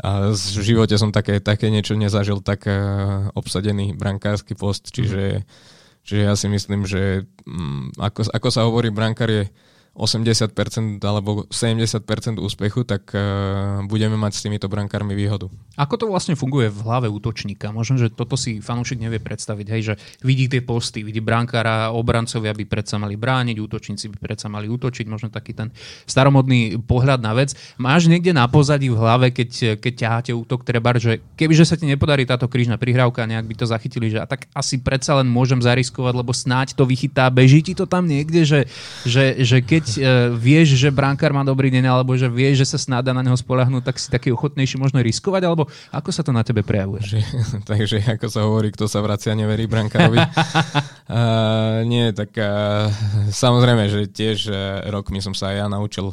a 0.00 0.32
v 0.32 0.62
živote 0.64 0.96
som 0.96 1.12
také, 1.12 1.42
také 1.42 1.68
niečo 1.68 1.92
nezažil, 1.92 2.40
tak 2.40 2.64
uh, 2.64 3.28
obsadený 3.36 3.92
brankársky 3.92 4.54
post, 4.56 4.88
čiže 4.94 5.44
mm 5.44 5.78
Čiže 6.04 6.22
ja 6.26 6.34
si 6.34 6.46
myslím, 6.48 6.88
že 6.88 7.28
mm, 7.44 8.00
ako, 8.00 8.32
ako 8.32 8.48
sa 8.48 8.64
hovorí, 8.66 8.88
brankár 8.88 9.28
je 9.30 9.44
80% 9.90 11.02
alebo 11.02 11.50
70% 11.50 12.38
úspechu, 12.38 12.86
tak 12.86 13.10
uh, 13.12 13.82
budeme 13.90 14.14
mať 14.14 14.32
s 14.38 14.40
týmito 14.46 14.70
brankármi 14.70 15.18
výhodu. 15.18 15.50
Ako 15.74 15.98
to 15.98 16.06
vlastne 16.06 16.38
funguje 16.38 16.70
v 16.70 16.80
hlave 16.86 17.08
útočníka? 17.10 17.74
Možno, 17.74 17.98
že 17.98 18.08
toto 18.08 18.38
si 18.38 18.62
fanúšik 18.62 19.02
nevie 19.02 19.18
predstaviť, 19.18 19.66
hej, 19.66 19.82
že 19.82 19.94
vidí 20.22 20.46
tie 20.46 20.62
posty, 20.62 21.02
vidí 21.02 21.18
brankára, 21.18 21.90
obrancovia 21.90 22.54
by 22.54 22.64
predsa 22.70 23.02
mali 23.02 23.18
brániť, 23.18 23.56
útočníci 23.58 24.08
by 24.14 24.18
predsa 24.22 24.46
mali 24.46 24.70
útočiť, 24.70 25.04
možno 25.10 25.28
taký 25.28 25.58
ten 25.58 25.74
staromodný 26.06 26.78
pohľad 26.86 27.20
na 27.20 27.34
vec. 27.34 27.52
Máš 27.76 28.06
niekde 28.06 28.30
na 28.30 28.46
pozadí 28.46 28.88
v 28.88 28.98
hlave, 28.98 29.34
keď, 29.34 29.80
keď 29.82 29.92
ťaháte 29.94 30.32
útok 30.32 30.62
treba, 30.62 30.94
že 30.96 31.18
kebyže 31.34 31.66
sa 31.66 31.74
ti 31.74 31.84
nepodarí 31.84 32.24
táto 32.24 32.46
krížna 32.46 32.78
prihrávka, 32.78 33.26
nejak 33.26 33.46
by 33.46 33.54
to 33.58 33.66
zachytili, 33.66 34.12
že 34.12 34.22
a 34.22 34.26
tak 34.26 34.46
asi 34.56 34.78
predsa 34.80 35.18
len 35.18 35.26
môžem 35.26 35.58
zariskovať, 35.58 36.14
lebo 36.14 36.32
snáď 36.32 36.78
to 36.78 36.86
vychytá, 36.86 37.28
beží 37.28 37.60
ti 37.60 37.74
to 37.74 37.84
tam 37.84 38.06
niekde, 38.08 38.46
že, 38.46 38.60
že, 39.04 39.42
že 39.42 39.58
keď 39.60 39.79
uh, 39.80 40.32
vieš, 40.36 40.76
že 40.76 40.88
bránkár 40.92 41.30
má 41.30 41.46
dobrý 41.46 41.72
deň, 41.72 41.84
alebo 41.88 42.12
že 42.18 42.26
vieš, 42.26 42.64
že 42.64 42.76
sa 42.76 42.78
snáda 42.78 43.14
na 43.14 43.24
neho 43.24 43.36
spolahnúť, 43.36 43.82
tak 43.86 43.96
si 43.96 44.08
taký 44.12 44.34
ochotnejší 44.34 44.76
možno 44.76 45.00
riskovať, 45.00 45.42
alebo 45.46 45.68
ako 45.90 46.10
sa 46.12 46.20
to 46.20 46.30
na 46.34 46.44
tebe 46.44 46.60
prejavuje? 46.60 47.02
Že, 47.02 47.18
takže 47.70 47.96
ako 48.04 48.26
sa 48.28 48.40
hovorí, 48.44 48.68
kto 48.74 48.90
sa 48.90 49.00
vracia, 49.00 49.36
neverí 49.36 49.64
brankárovi. 49.70 50.18
uh, 50.24 51.82
nie, 51.88 52.12
tak 52.12 52.34
uh, 52.36 52.90
samozrejme, 53.30 53.88
že 53.88 54.00
tiež 54.10 54.38
uh, 54.50 54.58
rokmi 54.92 55.24
som 55.24 55.32
sa 55.32 55.52
aj 55.52 55.56
ja 55.56 55.66
naučil 55.70 56.12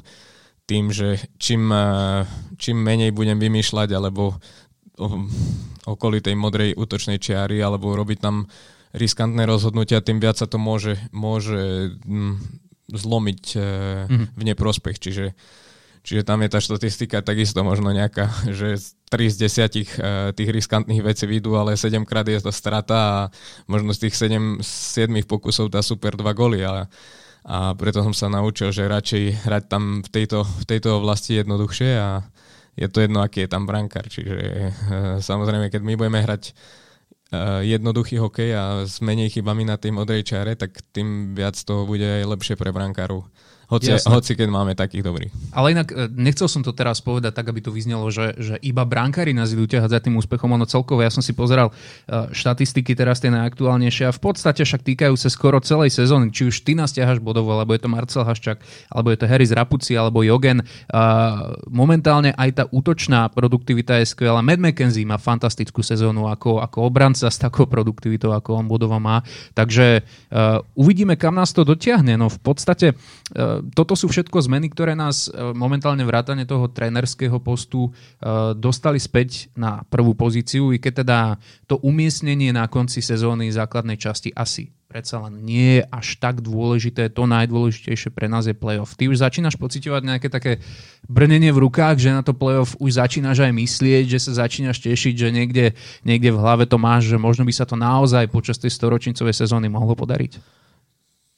tým, 0.68 0.92
že 0.92 1.20
čím, 1.40 1.72
uh, 1.72 2.28
čím 2.60 2.80
menej 2.80 3.16
budem 3.16 3.40
vymýšľať, 3.40 3.90
alebo 3.96 4.36
okolí 5.86 6.26
tej 6.26 6.34
modrej 6.34 6.74
útočnej 6.74 7.22
čiary, 7.22 7.62
alebo 7.62 7.94
robiť 7.94 8.18
tam 8.18 8.50
riskantné 8.98 9.46
rozhodnutia, 9.46 10.04
tým 10.04 10.18
viac 10.18 10.42
sa 10.42 10.50
to 10.50 10.58
môže, 10.58 10.98
môže 11.14 11.94
zlomiť 12.92 13.44
mm-hmm. 13.56 14.28
v 14.36 14.44
neprospech. 14.54 14.98
Čiže, 15.00 15.26
čiže 16.04 16.22
tam 16.24 16.40
je 16.44 16.50
tá 16.52 16.60
štatistika 16.64 17.20
takisto 17.20 17.64
možno 17.64 17.92
nejaká, 17.92 18.32
že 18.58 18.80
3 19.08 19.34
z 19.34 19.36
10 19.48 19.72
e, 19.72 19.86
tých 20.36 20.50
riskantných 20.52 21.04
vecí 21.04 21.24
vidú, 21.28 21.56
ale 21.56 21.80
7 21.80 22.04
krát 22.04 22.28
je 22.28 22.44
to 22.44 22.52
strata 22.52 22.98
a 22.98 23.20
možno 23.72 23.96
z 23.96 24.08
tých 24.08 24.16
7, 24.16 24.60
7 24.64 25.12
pokusov 25.28 25.72
tá 25.72 25.80
super 25.80 26.16
2 26.16 26.24
goly. 26.36 26.64
A, 26.64 26.88
a 27.48 27.72
preto 27.80 28.04
som 28.04 28.12
sa 28.12 28.28
naučil, 28.28 28.76
že 28.76 28.88
radšej 28.88 29.48
hrať 29.48 29.64
tam 29.72 30.04
v 30.04 30.10
tejto, 30.12 30.44
v 30.44 30.66
tejto 30.68 31.00
oblasti 31.00 31.40
jednoduchšie 31.40 31.92
a 31.96 32.24
je 32.78 32.88
to 32.92 33.02
jedno, 33.02 33.26
aký 33.26 33.48
je 33.48 33.50
tam 33.50 33.64
brankár. 33.66 34.06
Čiže 34.12 34.36
e, 34.38 34.70
samozrejme, 35.24 35.72
keď 35.72 35.82
my 35.82 35.94
budeme 35.96 36.20
hrať 36.20 36.52
jednoduchý 37.62 38.24
hokej 38.24 38.50
a 38.56 38.64
s 38.88 39.04
menej 39.04 39.34
chybami 39.36 39.68
na 39.68 39.76
tej 39.76 39.92
modrej 39.92 40.24
čare, 40.24 40.56
tak 40.56 40.80
tým 40.96 41.36
viac 41.36 41.60
toho 41.60 41.84
bude 41.84 42.06
aj 42.06 42.24
lepšie 42.24 42.56
pre 42.56 42.72
brankárov. 42.72 43.28
Hoci, 43.68 44.00
hoci 44.00 44.32
keď 44.40 44.48
máme 44.48 44.80
takých 44.80 45.04
dobrých. 45.04 45.32
Ale 45.52 45.76
inak 45.76 45.92
e, 45.92 46.08
nechcel 46.16 46.48
som 46.48 46.64
to 46.64 46.72
teraz 46.72 47.04
povedať 47.04 47.36
tak, 47.36 47.52
aby 47.52 47.60
to 47.60 47.76
vyznelo, 47.76 48.08
že, 48.08 48.32
že 48.40 48.56
iba 48.64 48.88
brankári 48.88 49.36
nás 49.36 49.52
idú 49.52 49.68
ťahať 49.68 49.92
za 49.92 50.00
tým 50.00 50.16
úspechom. 50.16 50.48
Ono 50.56 50.64
celkovo, 50.64 51.04
ja 51.04 51.12
som 51.12 51.20
si 51.20 51.36
pozeral 51.36 51.70
e, 51.70 52.32
štatistiky 52.32 52.96
teraz 52.96 53.20
tie 53.20 53.28
najaktuálnejšie 53.28 54.08
a 54.08 54.16
v 54.16 54.22
podstate 54.24 54.64
však 54.64 54.88
týkajú 54.88 55.20
sa 55.20 55.28
skoro 55.28 55.60
celej 55.60 55.92
sezóny. 55.92 56.32
Či 56.32 56.48
už 56.48 56.64
ty 56.64 56.80
nás 56.80 56.96
ťahaš 56.96 57.20
bodovo, 57.20 57.52
alebo 57.60 57.76
je 57.76 57.84
to 57.84 57.92
Marcel 57.92 58.24
Haščák, 58.24 58.64
alebo 58.88 59.12
je 59.12 59.20
to 59.20 59.28
Harry 59.28 59.44
Rapuci, 59.44 60.00
alebo 60.00 60.24
Jogen. 60.24 60.64
Momentálne 61.68 62.32
aj 62.40 62.50
tá 62.56 62.64
útočná 62.72 63.28
produktivita 63.36 64.00
je 64.00 64.08
skvelá. 64.08 64.40
Mad 64.40 64.64
McKenzie 64.64 65.04
má 65.04 65.20
fantastickú 65.20 65.84
sezónu 65.84 66.32
ako, 66.32 66.64
ako 66.64 66.88
obranca 66.88 67.28
s 67.28 67.36
takou 67.36 67.68
produktivitou, 67.68 68.32
ako 68.32 68.64
on 68.64 68.66
bodova 68.72 68.98
má. 68.98 69.22
Takže 69.54 70.02
uh, 70.02 70.64
uvidíme, 70.78 71.20
kam 71.20 71.36
nás 71.36 71.52
to 71.52 71.68
dotiahne. 71.68 72.16
No 72.16 72.32
v 72.32 72.40
podstate 72.40 72.94
uh, 72.94 73.57
toto 73.74 73.94
sú 73.96 74.10
všetko 74.10 74.38
zmeny, 74.46 74.72
ktoré 74.72 74.94
nás 74.94 75.28
e, 75.28 75.54
momentálne 75.54 76.04
vrátane 76.04 76.48
toho 76.48 76.70
trénerského 76.72 77.38
postu 77.42 77.88
e, 77.88 77.92
dostali 78.58 78.98
späť 79.02 79.52
na 79.58 79.84
prvú 79.88 80.18
pozíciu, 80.18 80.72
i 80.74 80.78
keď 80.78 80.94
teda 81.04 81.20
to 81.66 81.80
umiestnenie 81.82 82.54
na 82.54 82.66
konci 82.68 83.00
sezóny 83.00 83.50
základnej 83.54 83.96
časti 83.96 84.34
asi 84.34 84.72
predsa 84.88 85.20
len 85.20 85.44
nie 85.44 85.78
je 85.78 85.84
až 85.92 86.08
tak 86.18 86.40
dôležité. 86.40 87.12
To 87.12 87.28
najdôležitejšie 87.28 88.10
pre 88.16 88.32
nás 88.32 88.48
je 88.48 88.56
playoff. 88.56 88.96
Ty 88.96 89.12
už 89.12 89.20
začínaš 89.20 89.60
pocitovať 89.60 90.02
nejaké 90.02 90.32
také 90.32 90.64
brnenie 91.06 91.52
v 91.52 91.68
rukách, 91.68 92.00
že 92.00 92.16
na 92.16 92.24
to 92.24 92.32
playoff 92.32 92.74
už 92.80 92.98
začínaš 92.98 93.44
aj 93.44 93.52
myslieť, 93.52 94.06
že 94.08 94.20
sa 94.24 94.48
začínaš 94.48 94.80
tešiť, 94.80 95.14
že 95.14 95.30
niekde, 95.30 95.66
niekde 96.08 96.32
v 96.32 96.40
hlave 96.40 96.64
to 96.66 96.80
máš, 96.80 97.12
že 97.12 97.20
možno 97.20 97.44
by 97.44 97.54
sa 97.54 97.68
to 97.68 97.76
naozaj 97.76 98.32
počas 98.32 98.58
tej 98.58 98.72
storočnicovej 98.72 99.36
sezóny 99.36 99.68
mohlo 99.68 99.94
podariť? 99.94 100.57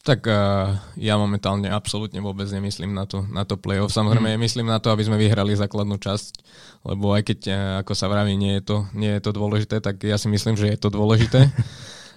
Tak 0.10 0.26
uh, 0.26 0.74
ja 0.98 1.22
momentálne 1.22 1.70
absolútne 1.70 2.18
vôbec 2.18 2.50
nemyslím 2.50 2.98
na 2.98 3.06
to, 3.06 3.30
na 3.30 3.46
to 3.46 3.62
playoff. 3.62 3.94
Samozrejme, 3.94 4.34
mm. 4.34 4.42
myslím 4.42 4.66
na 4.66 4.82
to, 4.82 4.90
aby 4.90 5.06
sme 5.06 5.22
vyhrali 5.22 5.54
základnú 5.54 6.02
časť, 6.02 6.42
lebo 6.82 7.14
aj 7.14 7.30
keď, 7.30 7.40
uh, 7.46 7.58
ako 7.86 7.94
sa 7.94 8.10
vraví, 8.10 8.34
nie 8.34 8.58
je, 8.58 8.64
to, 8.66 8.78
nie 8.98 9.14
je 9.14 9.22
to 9.22 9.30
dôležité, 9.38 9.78
tak 9.86 10.02
ja 10.02 10.18
si 10.18 10.26
myslím, 10.34 10.58
že 10.58 10.74
je 10.74 10.82
to 10.82 10.90
dôležité. 10.90 11.54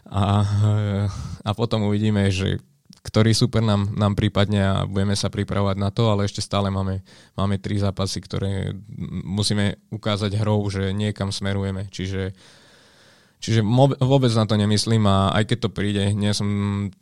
a, 0.09 0.25
uh, 0.41 1.05
a 1.45 1.51
potom 1.53 1.85
uvidíme, 1.85 2.33
že 2.33 2.65
ktorý 3.05 3.37
super 3.37 3.61
nám, 3.61 3.93
nám 3.93 4.17
prípadne 4.17 4.61
a 4.65 4.75
budeme 4.89 5.13
sa 5.13 5.29
pripravovať 5.29 5.77
na 5.77 5.93
to, 5.93 6.09
ale 6.09 6.25
ešte 6.25 6.41
stále 6.41 6.73
máme, 6.73 7.05
máme 7.37 7.61
tri 7.61 7.77
zápasy, 7.77 8.25
ktoré 8.25 8.73
musíme 9.27 9.85
ukázať 9.93 10.33
hrou, 10.41 10.65
že 10.73 10.97
niekam 10.97 11.29
smerujeme. 11.29 11.93
Čiže 11.93 12.33
čiže 13.43 13.67
vôbec 13.99 14.31
na 14.39 14.47
to 14.47 14.55
nemyslím 14.55 15.03
a 15.11 15.35
aj 15.35 15.51
keď 15.51 15.59
to 15.67 15.71
príde, 15.75 16.15
nie 16.15 16.31
som 16.31 16.47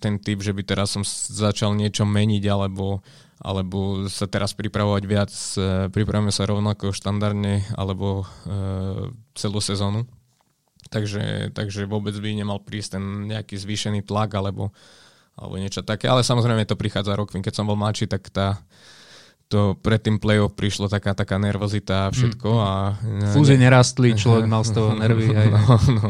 ten 0.01 0.17
typ, 0.17 0.41
že 0.41 0.57
by 0.57 0.65
teraz 0.65 0.97
som 0.97 1.05
začal 1.05 1.77
niečo 1.77 2.09
meniť 2.09 2.45
alebo, 2.49 3.05
alebo 3.45 4.09
sa 4.09 4.25
teraz 4.25 4.57
pripravovať 4.57 5.03
viac, 5.05 5.31
e, 5.61 5.93
pripravíme 5.93 6.33
sa 6.33 6.49
rovnako 6.49 6.97
štandardne 6.97 7.69
alebo 7.77 8.25
e, 8.25 8.53
celú 9.37 9.61
sezónu. 9.61 10.09
Takže, 10.91 11.53
takže 11.53 11.85
vôbec 11.87 12.17
by 12.17 12.33
nemal 12.33 12.59
prísť 12.59 12.99
ten 12.99 13.05
nejaký 13.31 13.61
zvýšený 13.61 14.09
tlak 14.09 14.33
alebo, 14.35 14.73
alebo 15.37 15.55
niečo 15.61 15.85
také, 15.85 16.09
ale 16.09 16.27
samozrejme 16.27 16.67
to 16.67 16.75
prichádza 16.75 17.15
rok. 17.15 17.31
Keď 17.31 17.53
som 17.55 17.69
bol 17.69 17.79
mladší, 17.79 18.11
tak 18.11 18.27
tá, 18.33 18.59
to 19.51 19.75
pred 19.83 19.99
tým 19.99 20.23
play-off 20.23 20.55
prišlo 20.55 20.87
taká, 20.87 21.11
taká 21.11 21.35
nervozita 21.43 22.07
a 22.07 22.13
všetko. 22.15 22.49
Mm. 22.55 22.63
A, 22.63 22.73
Fúzy 23.35 23.59
nerastli, 23.59 24.15
človek 24.15 24.47
mal 24.55 24.63
z 24.63 24.79
toho 24.79 24.95
nervy. 24.95 25.27
Hej. 25.27 25.51
No, 25.51 25.77
no. 25.91 26.09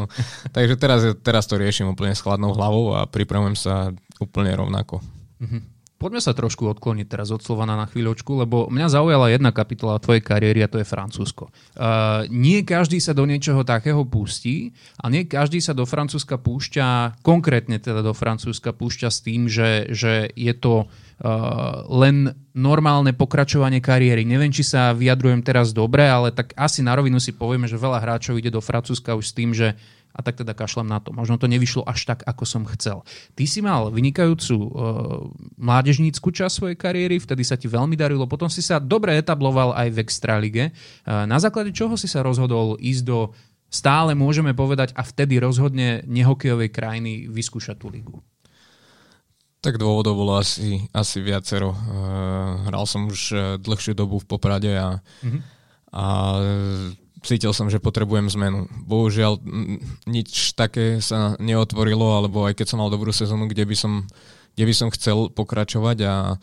Takže 0.52 0.76
teraz, 0.76 1.00
teraz 1.24 1.48
to 1.48 1.56
riešim 1.56 1.88
úplne 1.88 2.12
s 2.12 2.20
chladnou 2.20 2.52
hlavou 2.52 2.92
a 2.92 3.08
pripravujem 3.08 3.56
sa 3.56 3.96
úplne 4.20 4.52
rovnako. 4.52 5.00
Mm-hmm. 5.40 5.80
Poďme 6.00 6.24
sa 6.24 6.32
trošku 6.32 6.64
odkloniť 6.64 7.12
teraz 7.12 7.28
od 7.28 7.44
Slovana 7.44 7.76
na 7.76 7.84
chvíľočku, 7.84 8.32
lebo 8.32 8.72
mňa 8.72 8.88
zaujala 8.88 9.28
jedna 9.28 9.52
kapitola 9.52 10.00
tvojej 10.00 10.24
kariéry 10.24 10.64
a 10.64 10.68
to 10.72 10.80
je 10.80 10.88
Francúzsko. 10.88 11.52
Uh, 11.76 12.24
nie 12.32 12.64
každý 12.64 12.96
sa 13.04 13.12
do 13.12 13.28
niečoho 13.28 13.60
takého 13.68 14.00
pustí 14.08 14.72
a 14.96 15.12
nie 15.12 15.28
každý 15.28 15.60
sa 15.60 15.76
do 15.76 15.84
Francúzska 15.84 16.40
púšťa, 16.40 17.20
konkrétne 17.20 17.76
teda 17.76 18.00
do 18.00 18.16
Francúzska 18.16 18.72
púšťa 18.72 19.08
s 19.12 19.18
tým, 19.20 19.44
že, 19.44 19.92
že 19.92 20.32
je 20.32 20.56
to 20.56 20.88
uh, 20.88 21.09
len 21.90 22.32
normálne 22.56 23.12
pokračovanie 23.12 23.84
kariéry. 23.84 24.24
Neviem, 24.24 24.48
či 24.48 24.64
sa 24.64 24.96
vyjadrujem 24.96 25.44
teraz 25.44 25.76
dobre, 25.76 26.08
ale 26.08 26.32
tak 26.32 26.56
asi 26.56 26.80
na 26.80 26.96
rovinu 26.96 27.20
si 27.20 27.36
povieme, 27.36 27.68
že 27.68 27.76
veľa 27.76 28.00
hráčov 28.00 28.40
ide 28.40 28.48
do 28.48 28.64
Francúzska 28.64 29.12
už 29.12 29.28
s 29.28 29.36
tým, 29.36 29.52
že 29.52 29.76
a 30.10 30.26
tak 30.26 30.42
teda 30.42 30.58
kašlem 30.58 30.90
na 30.90 30.98
to. 30.98 31.14
Možno 31.14 31.38
to 31.38 31.46
nevyšlo 31.46 31.86
až 31.86 32.02
tak, 32.02 32.26
ako 32.26 32.42
som 32.42 32.62
chcel. 32.74 33.06
Ty 33.38 33.44
si 33.46 33.62
mal 33.62 33.94
vynikajúcu 33.94 34.56
uh, 34.58 34.68
mládežnícku 35.54 36.34
časť 36.34 36.50
svojej 36.50 36.76
kariéry, 36.76 37.22
vtedy 37.22 37.46
sa 37.46 37.54
ti 37.54 37.70
veľmi 37.70 37.94
darilo, 37.94 38.26
potom 38.26 38.50
si 38.50 38.58
sa 38.58 38.82
dobre 38.82 39.14
etabloval 39.14 39.70
aj 39.78 39.88
v 39.94 40.00
Extralige. 40.02 40.64
Uh, 41.06 41.30
na 41.30 41.38
základe 41.38 41.70
čoho 41.70 41.94
si 41.94 42.10
sa 42.10 42.26
rozhodol 42.26 42.74
ísť 42.82 43.02
do 43.06 43.18
stále 43.70 44.18
môžeme 44.18 44.50
povedať 44.50 44.90
a 44.98 45.06
vtedy 45.06 45.38
rozhodne 45.38 46.02
nehokejovej 46.10 46.74
krajiny 46.74 47.30
vyskúšať 47.30 47.78
tú 47.78 47.86
ligu? 47.86 48.18
Tak 49.60 49.76
dôvodov 49.76 50.16
bolo 50.16 50.40
asi, 50.40 50.88
asi 50.96 51.20
viacero. 51.20 51.76
Uh, 51.76 52.64
hral 52.64 52.88
som 52.88 53.12
už 53.12 53.36
dlhšiu 53.60 53.92
dobu 53.92 54.16
v 54.16 54.28
Poprade 54.28 54.72
a, 54.72 55.04
mm-hmm. 55.20 55.40
a 55.92 56.04
cítil 57.20 57.52
som, 57.52 57.68
že 57.68 57.76
potrebujem 57.76 58.32
zmenu. 58.32 58.64
Bohužiaľ 58.88 59.36
nič 60.08 60.56
také 60.56 61.04
sa 61.04 61.36
neotvorilo, 61.36 62.16
alebo 62.16 62.48
aj 62.48 62.56
keď 62.56 62.66
som 62.72 62.80
mal 62.80 62.88
dobrú 62.88 63.12
sezónu, 63.12 63.52
kde 63.52 63.68
by 63.68 63.76
som, 63.76 64.08
kde 64.56 64.64
by 64.64 64.74
som 64.74 64.88
chcel 64.96 65.28
pokračovať 65.28 65.98
a, 66.08 66.40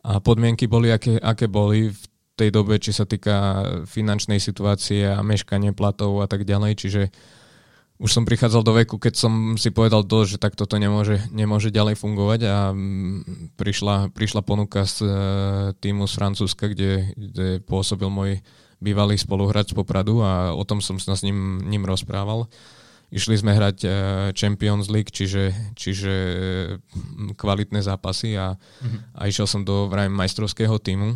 a 0.00 0.12
podmienky 0.24 0.64
boli, 0.64 0.88
aké, 0.88 1.20
aké 1.20 1.52
boli 1.52 1.92
v 1.92 2.02
tej 2.36 2.52
dobe, 2.52 2.80
či 2.80 2.92
sa 2.92 3.04
týka 3.04 3.64
finančnej 3.84 4.40
situácie 4.40 5.08
a 5.08 5.20
meškanie 5.20 5.76
platov 5.76 6.24
a 6.24 6.26
tak 6.28 6.48
ďalej, 6.48 6.72
čiže 6.76 7.02
už 7.96 8.10
som 8.12 8.28
prichádzal 8.28 8.60
do 8.60 8.76
veku, 8.76 9.00
keď 9.00 9.14
som 9.16 9.32
si 9.56 9.72
povedal 9.72 10.04
to, 10.04 10.28
že 10.28 10.36
tak 10.36 10.52
toto 10.52 10.76
nemôže, 10.76 11.24
nemôže 11.32 11.72
ďalej 11.72 11.96
fungovať 11.96 12.40
a 12.44 12.56
prišla, 13.56 14.12
prišla 14.12 14.44
ponuka 14.44 14.84
z 14.84 14.96
e, 15.00 15.08
týmu 15.80 16.04
z 16.04 16.12
Francúzska, 16.12 16.68
kde, 16.68 17.16
kde 17.16 17.64
pôsobil 17.64 18.12
môj 18.12 18.44
bývalý 18.84 19.16
spoluhráč 19.16 19.72
z 19.72 19.78
Popradu 19.80 20.20
a 20.20 20.52
o 20.52 20.60
tom 20.68 20.84
som 20.84 21.00
sa 21.00 21.16
s 21.16 21.24
ním, 21.24 21.64
ním 21.64 21.88
rozprával. 21.88 22.52
Išli 23.06 23.38
sme 23.38 23.54
hrať 23.54 23.78
uh, 23.86 23.92
Champions 24.34 24.90
League, 24.90 25.14
čiže, 25.14 25.54
čiže 25.78 26.12
kvalitné 27.38 27.78
zápasy 27.78 28.34
a, 28.34 28.58
mm-hmm. 28.58 29.00
a 29.14 29.20
išiel 29.30 29.46
som 29.46 29.62
do 29.62 29.86
vraj 29.86 30.10
majstrovského 30.10 30.74
týmu, 30.82 31.14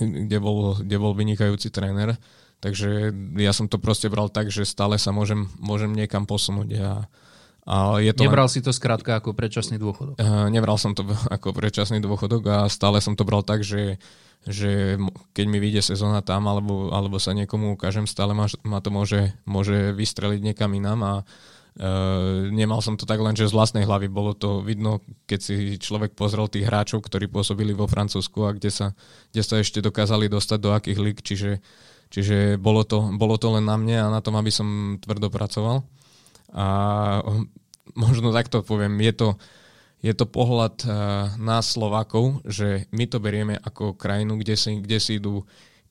kde 0.00 0.38
bol, 0.40 0.80
kde 0.80 0.96
bol 0.96 1.12
vynikajúci 1.12 1.68
tréner. 1.68 2.16
Takže 2.64 3.12
ja 3.36 3.52
som 3.52 3.68
to 3.68 3.76
proste 3.76 4.08
bral 4.08 4.32
tak, 4.32 4.48
že 4.48 4.64
stále 4.64 4.96
sa 4.96 5.12
môžem, 5.12 5.52
môžem 5.60 5.92
niekam 5.92 6.24
posunúť. 6.24 6.68
A, 6.80 6.90
a 7.68 7.76
je 8.00 8.16
to 8.16 8.24
nebral 8.24 8.48
len... 8.48 8.54
si 8.56 8.64
to 8.64 8.72
skrátka 8.72 9.20
ako 9.20 9.36
predčasný 9.36 9.76
dôchodok? 9.76 10.16
Uh, 10.16 10.48
nebral 10.48 10.80
som 10.80 10.96
to 10.96 11.04
ako 11.36 11.52
predčasný 11.52 12.00
dôchodok 12.00 12.42
a 12.48 12.58
stále 12.72 13.04
som 13.04 13.12
to 13.12 13.28
bral 13.28 13.44
tak, 13.44 13.60
že 13.60 14.00
že 14.44 15.00
keď 15.32 15.46
mi 15.48 15.56
vyjde 15.56 15.96
sezóna 15.96 16.20
tam, 16.20 16.44
alebo, 16.44 16.92
alebo 16.92 17.16
sa 17.16 17.32
niekomu 17.32 17.80
ukážem, 17.80 18.04
stále 18.04 18.36
ma, 18.36 18.44
ma 18.60 18.84
to 18.84 18.92
môže, 18.92 19.32
môže 19.48 19.96
vystreliť 19.96 20.40
niekam 20.44 20.68
inám 20.76 21.00
a 21.00 21.14
uh, 21.24 22.52
nemal 22.52 22.84
som 22.84 23.00
to 23.00 23.08
tak 23.08 23.24
len, 23.24 23.32
že 23.32 23.48
z 23.48 23.56
vlastnej 23.56 23.88
hlavy. 23.88 24.12
Bolo 24.12 24.36
to 24.36 24.60
vidno, 24.60 25.00
keď 25.24 25.40
si 25.40 25.54
človek 25.80 26.12
pozrel 26.12 26.44
tých 26.52 26.68
hráčov, 26.68 27.00
ktorí 27.08 27.32
pôsobili 27.32 27.72
vo 27.72 27.88
Francúzsku 27.88 28.44
a 28.44 28.52
kde 28.52 28.68
sa, 28.68 28.92
kde 29.32 29.42
sa 29.42 29.56
ešte 29.64 29.80
dokázali 29.80 30.28
dostať 30.28 30.58
do 30.60 30.70
akých 30.76 30.98
lík, 31.00 31.18
čiže, 31.24 31.64
čiže 32.14 32.62
bolo, 32.62 32.86
to, 32.86 33.10
bolo 33.18 33.34
to 33.34 33.58
len 33.58 33.66
na 33.66 33.74
mne 33.74 34.06
a 34.06 34.14
na 34.14 34.22
tom, 34.22 34.38
aby 34.38 34.54
som 34.54 35.02
tvrdo 35.02 35.34
pracoval. 35.34 35.82
A 36.54 36.66
možno 37.98 38.30
takto 38.30 38.62
poviem, 38.62 38.94
je 39.02 39.12
to, 39.18 39.28
je 39.98 40.14
to 40.14 40.30
pohľad 40.30 40.78
uh, 40.86 41.34
nás 41.42 41.74
Slovákov, 41.74 42.46
že 42.46 42.86
my 42.94 43.10
to 43.10 43.18
berieme 43.18 43.58
ako 43.58 43.98
krajinu, 43.98 44.38
kde 44.38 44.54
si, 44.54 44.78
kde 44.78 44.98
si 45.02 45.18
idú, 45.18 45.42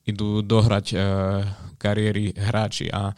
idú 0.08 0.40
dohrať 0.40 0.86
uh, 0.96 1.02
kariéry 1.76 2.32
hráči. 2.32 2.88
A 2.88 3.12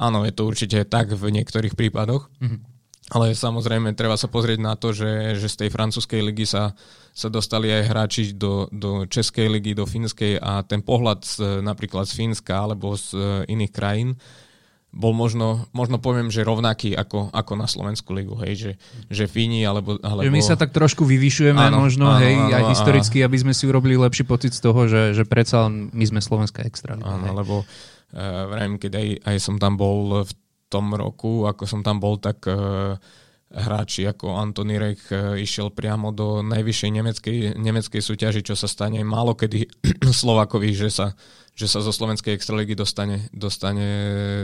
áno, 0.00 0.24
je 0.24 0.32
to 0.32 0.48
určite 0.48 0.88
tak 0.88 1.12
v 1.12 1.28
niektorých 1.28 1.76
prípadoch, 1.76 2.32
mm-hmm. 2.40 2.75
Ale 3.06 3.38
samozrejme 3.38 3.94
treba 3.94 4.18
sa 4.18 4.26
pozrieť 4.26 4.58
na 4.58 4.74
to, 4.74 4.90
že, 4.90 5.38
že 5.38 5.46
z 5.46 5.56
tej 5.66 5.70
francúzskej 5.70 6.20
ligy 6.26 6.42
sa, 6.42 6.74
sa 7.14 7.30
dostali 7.30 7.70
aj 7.70 7.82
hráči 7.86 8.22
do, 8.34 8.66
do 8.74 9.06
Českej 9.06 9.46
ligy, 9.46 9.78
do 9.78 9.86
Fínskej 9.86 10.42
a 10.42 10.66
ten 10.66 10.82
pohľad 10.82 11.22
z, 11.22 11.62
napríklad 11.62 12.10
z 12.10 12.18
Fínska 12.18 12.66
alebo 12.66 12.98
z 12.98 13.14
uh, 13.14 13.22
iných 13.46 13.72
krajín 13.72 14.18
bol 14.96 15.12
možno, 15.12 15.68
možno 15.76 16.00
poviem, 16.00 16.32
že 16.32 16.40
rovnaký 16.40 16.96
ako, 16.96 17.28
ako 17.28 17.52
na 17.52 17.68
Slovensku 17.68 18.16
ligu, 18.16 18.32
hej, 18.40 18.54
že, 18.56 18.72
že 19.12 19.24
Fíni 19.28 19.60
alebo, 19.60 20.00
alebo... 20.00 20.24
My 20.32 20.40
sa 20.40 20.56
tak 20.56 20.72
trošku 20.72 21.04
vyvyšujeme 21.04 21.60
áno, 21.68 21.84
možno, 21.84 22.08
áno, 22.08 22.24
hej, 22.24 22.32
áno, 22.32 22.48
aj 22.48 22.64
historicky, 22.72 23.20
aby 23.20 23.36
sme 23.36 23.52
si 23.52 23.68
urobili 23.68 24.00
lepší 24.00 24.24
pocit 24.24 24.56
z 24.56 24.64
toho, 24.64 24.88
že, 24.88 25.12
že 25.12 25.28
predsa 25.28 25.68
my 25.68 26.04
sme 26.08 26.24
Slovenská 26.24 26.64
extra. 26.64 26.96
Áno, 26.96 27.28
hej. 27.28 27.36
lebo 27.36 27.54
uh, 27.60 28.48
vrajím, 28.48 28.80
keď 28.80 28.92
aj, 28.96 29.08
aj 29.28 29.36
som 29.36 29.60
tam 29.60 29.76
bol 29.76 30.24
v 30.24 30.32
tom 30.66 30.94
roku, 30.94 31.46
ako 31.46 31.64
som 31.64 31.80
tam 31.86 32.02
bol, 32.02 32.18
tak 32.18 32.42
uh, 32.50 32.98
hráči 33.50 34.04
ako 34.10 34.34
Antony 34.34 34.76
Rech 34.76 35.06
uh, 35.14 35.38
išiel 35.38 35.70
priamo 35.70 36.10
do 36.10 36.42
najvyššej 36.42 36.90
nemeckej, 36.90 37.36
nemeckej 37.54 38.02
súťaži, 38.02 38.42
čo 38.42 38.58
sa 38.58 38.66
stane 38.66 39.00
málo 39.06 39.38
kedy 39.38 39.66
Slovakovi, 40.22 40.74
že 40.74 40.90
sa 40.90 41.14
že 41.56 41.72
sa 41.72 41.80
zo 41.80 41.88
slovenskej 41.88 42.36
extraligy 42.36 42.76
dostane, 42.76 43.32
dostane 43.32 43.88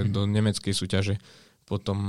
do 0.08 0.24
nemeckej 0.24 0.72
súťaže. 0.72 1.20
Potom, 1.68 2.00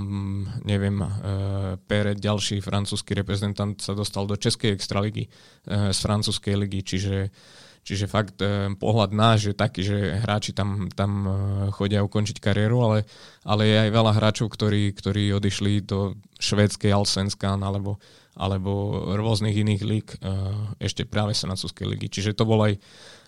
neviem, 0.64 0.96
uh, 0.96 1.76
Pere, 1.76 2.16
ďalší 2.16 2.64
francúzsky 2.64 3.12
reprezentant, 3.12 3.76
sa 3.84 3.92
dostal 4.00 4.24
do 4.32 4.40
českej 4.40 4.72
extraligy 4.72 5.28
z 5.68 6.00
francúzskej 6.00 6.56
ligy, 6.56 6.88
čiže 6.88 7.36
Čiže 7.84 8.08
fakt 8.08 8.40
uh, 8.40 8.72
pohľad 8.80 9.12
náš 9.12 9.52
je 9.52 9.56
taký, 9.56 9.84
že 9.84 9.98
hráči 10.24 10.56
tam, 10.56 10.88
tam 10.96 11.12
uh, 11.24 11.34
chodia 11.76 12.00
ukončiť 12.00 12.40
kariéru, 12.40 12.80
ale, 12.80 13.00
ale 13.44 13.68
je 13.68 13.76
aj 13.88 13.90
veľa 13.92 14.12
hráčov, 14.16 14.48
ktorí, 14.56 14.96
ktorí 14.96 15.36
odišli 15.36 15.84
do 15.84 16.16
švédskej 16.40 16.96
Alsvenskan 16.96 17.60
alebo, 17.60 18.00
alebo 18.40 19.04
rôznych 19.20 19.60
iných 19.60 19.82
líg 19.84 20.08
uh, 20.24 20.74
ešte 20.80 21.04
práve 21.04 21.36
sa 21.36 21.52
na 21.52 21.60
ligy. 21.60 22.08
Čiže 22.08 22.40
to 22.40 22.48
bol 22.48 22.64
aj, 22.64 22.80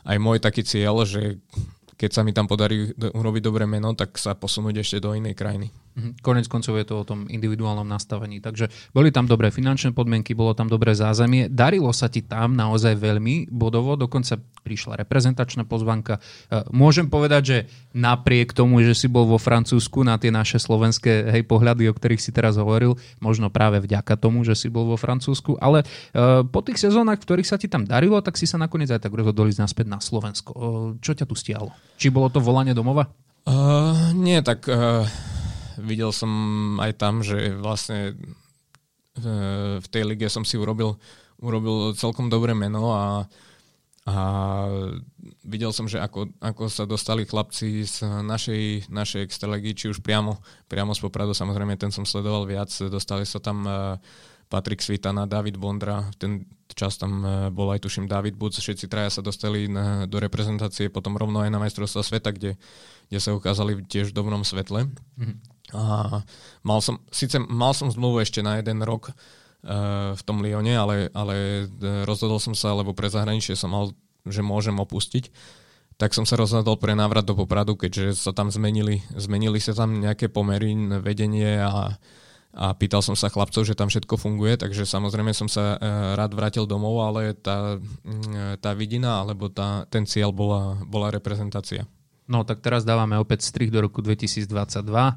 aj 0.07 0.17
môj 0.23 0.39
taký 0.39 0.63
cieľ, 0.63 1.03
že 1.03 1.43
keď 1.95 2.11
sa 2.11 2.21
mi 2.23 2.31
tam 2.35 2.47
podarí 2.47 2.91
urobiť 2.95 3.43
dobré 3.43 3.63
meno, 3.67 3.95
tak 3.95 4.19
sa 4.19 4.35
posunúť 4.35 4.83
ešte 4.83 4.97
do 4.99 5.15
inej 5.15 5.35
krajiny. 5.35 5.71
Mhm. 5.95 6.19
Konec 6.19 6.45
koncov 6.51 6.75
je 6.75 6.85
to 6.85 6.95
o 6.99 7.07
tom 7.07 7.31
individuálnom 7.31 7.87
nastavení. 7.87 8.43
Takže 8.43 8.67
boli 8.91 9.15
tam 9.15 9.31
dobré 9.31 9.47
finančné 9.47 9.95
podmienky, 9.95 10.35
bolo 10.35 10.51
tam 10.51 10.67
dobré 10.67 10.91
zázemie. 10.91 11.47
Darilo 11.47 11.95
sa 11.95 12.11
ti 12.11 12.19
tam 12.19 12.51
naozaj 12.59 12.99
veľmi 12.99 13.47
bodovo, 13.47 13.95
dokonca 13.95 14.35
prišla 14.67 14.99
reprezentačná 14.99 15.63
pozvanka. 15.63 16.19
E, 16.51 16.67
môžem 16.75 17.07
povedať, 17.07 17.43
že 17.47 17.57
napriek 17.95 18.51
tomu, 18.51 18.83
že 18.83 18.91
si 18.91 19.07
bol 19.07 19.23
vo 19.23 19.39
Francúzsku 19.39 20.03
na 20.03 20.19
tie 20.19 20.35
naše 20.35 20.59
slovenské 20.59 21.31
hej, 21.31 21.43
pohľady, 21.47 21.87
o 21.87 21.95
ktorých 21.95 22.19
si 22.19 22.35
teraz 22.35 22.59
hovoril, 22.59 22.99
možno 23.23 23.47
práve 23.47 23.79
vďaka 23.79 24.19
tomu, 24.19 24.43
že 24.43 24.57
si 24.57 24.67
bol 24.67 24.89
vo 24.89 24.99
Francúzsku, 24.99 25.55
ale 25.63 25.85
uh, 25.85 26.43
po 26.43 26.59
tých 26.65 26.81
sezónach, 26.81 27.21
v 27.21 27.25
ktorých 27.29 27.47
sa 27.47 27.61
ti 27.61 27.71
tam 27.71 27.87
darilo, 27.87 28.19
tak 28.19 28.35
si 28.35 28.49
sa 28.49 28.59
nakoniec 28.59 28.89
aj 28.89 29.05
tak 29.05 29.13
rozhodol 29.13 29.47
ísť 29.47 29.61
naspäť 29.63 29.87
na 29.87 29.99
Slovensko. 30.01 30.51
Uh, 30.51 30.61
čo 30.99 31.13
ťa 31.13 31.29
tu 31.29 31.37
stiahlo? 31.37 31.71
Či 31.95 32.09
bolo 32.11 32.27
to 32.33 32.41
volanie 32.41 32.73
domova? 32.73 33.07
Uh, 33.45 34.09
nie, 34.17 34.41
tak 34.41 34.65
uh, 34.65 35.05
videl 35.79 36.11
som 36.15 36.31
aj 36.79 36.91
tam, 36.95 37.23
že 37.23 37.55
vlastne 37.55 38.15
v 39.79 39.87
tej 39.87 40.03
lige 40.03 40.27
som 40.27 40.43
si 40.43 40.59
urobil, 40.59 40.99
urobil 41.39 41.95
celkom 41.95 42.27
dobré 42.27 42.51
meno 42.51 42.91
a, 42.91 43.23
A 44.05 44.17
videl 45.41 45.73
som, 45.73 45.89
že 45.89 45.97
ako, 45.97 46.29
ako 46.37 46.69
sa 46.69 46.85
dostali 46.85 47.25
chlapci 47.25 47.81
z 47.81 48.05
našej, 48.05 48.85
našej 48.85 49.25
extralegy, 49.25 49.73
či 49.73 49.89
už 49.89 50.05
priamo, 50.05 50.37
priamo 50.69 50.93
z 50.93 51.01
Popradu, 51.01 51.33
samozrejme 51.33 51.73
ten 51.73 51.89
som 51.89 52.05
sledoval 52.05 52.45
viac, 52.45 52.69
dostali 52.85 53.25
sa 53.25 53.41
tam 53.41 53.65
uh, 53.65 53.97
Patrik 54.45 54.85
Svitana, 54.85 55.25
David 55.25 55.57
Bondra, 55.57 56.05
ten 56.21 56.45
čas 56.69 57.01
tam 57.01 57.25
uh, 57.25 57.49
bol 57.49 57.73
aj 57.73 57.81
tuším 57.81 58.05
David 58.05 58.37
Buc, 58.37 58.53
všetci 58.53 58.85
traja 58.85 59.09
sa 59.09 59.25
dostali 59.25 59.65
na, 59.65 60.05
do 60.05 60.21
reprezentácie, 60.21 60.93
potom 60.93 61.17
rovno 61.17 61.41
aj 61.41 61.49
na 61.49 61.57
majstrovstva 61.57 62.05
sveta, 62.05 62.29
kde, 62.29 62.61
kde 63.09 63.17
sa 63.17 63.33
ukázali 63.33 63.89
tiež 63.89 64.13
v 64.13 64.17
dobrom 64.21 64.45
svetle. 64.45 64.85
Mm-hmm. 64.85 65.54
A 65.75 66.23
mal 66.63 66.79
som, 66.79 67.03
síce 67.11 67.35
mal 67.43 67.75
som 67.75 67.91
zmluvu 67.91 68.23
ešte 68.23 68.39
na 68.39 68.63
jeden 68.63 68.79
rok, 68.81 69.11
v 70.13 70.21
tom 70.21 70.45
Lyone, 70.45 70.77
ale, 70.77 71.09
ale 71.09 71.65
rozhodol 72.05 72.37
som 72.37 72.53
sa, 72.53 72.77
lebo 72.77 72.93
pre 72.93 73.09
zahraničie 73.09 73.57
som 73.57 73.73
mal, 73.73 73.89
že 74.21 74.45
môžem 74.45 74.77
opustiť, 74.77 75.33
tak 75.97 76.13
som 76.13 76.27
sa 76.27 76.37
rozhodol 76.37 76.77
pre 76.77 76.93
návrat 76.93 77.25
do 77.25 77.33
Popradu, 77.33 77.73
keďže 77.73 78.13
sa 78.13 78.31
tam 78.35 78.53
zmenili, 78.53 79.01
zmenili 79.17 79.57
sa 79.57 79.73
tam 79.73 79.97
nejaké 79.97 80.29
pomery, 80.29 80.77
vedenie 81.01 81.57
a, 81.57 81.97
a 82.53 82.65
pýtal 82.77 83.01
som 83.01 83.17
sa 83.17 83.31
chlapcov, 83.31 83.65
že 83.65 83.73
tam 83.73 83.89
všetko 83.89 84.21
funguje, 84.21 84.59
takže 84.59 84.85
samozrejme 84.85 85.33
som 85.33 85.49
sa 85.49 85.79
e, 85.81 85.87
rád 86.13 86.37
vrátil 86.37 86.69
domov, 86.69 87.01
ale 87.01 87.33
tá, 87.33 87.79
mm, 87.81 88.61
tá 88.61 88.75
vidina 88.77 89.23
alebo 89.23 89.49
tá, 89.49 89.89
ten 89.89 90.05
cieľ 90.05 90.29
bola, 90.29 90.77
bola 90.85 91.09
reprezentácia. 91.09 91.89
No 92.29 92.45
tak 92.45 92.61
teraz 92.61 92.85
dávame 92.85 93.17
opäť 93.17 93.47
strich 93.47 93.73
do 93.73 93.81
roku 93.81 94.03
2022 94.05 94.45
Eh, 94.45 95.13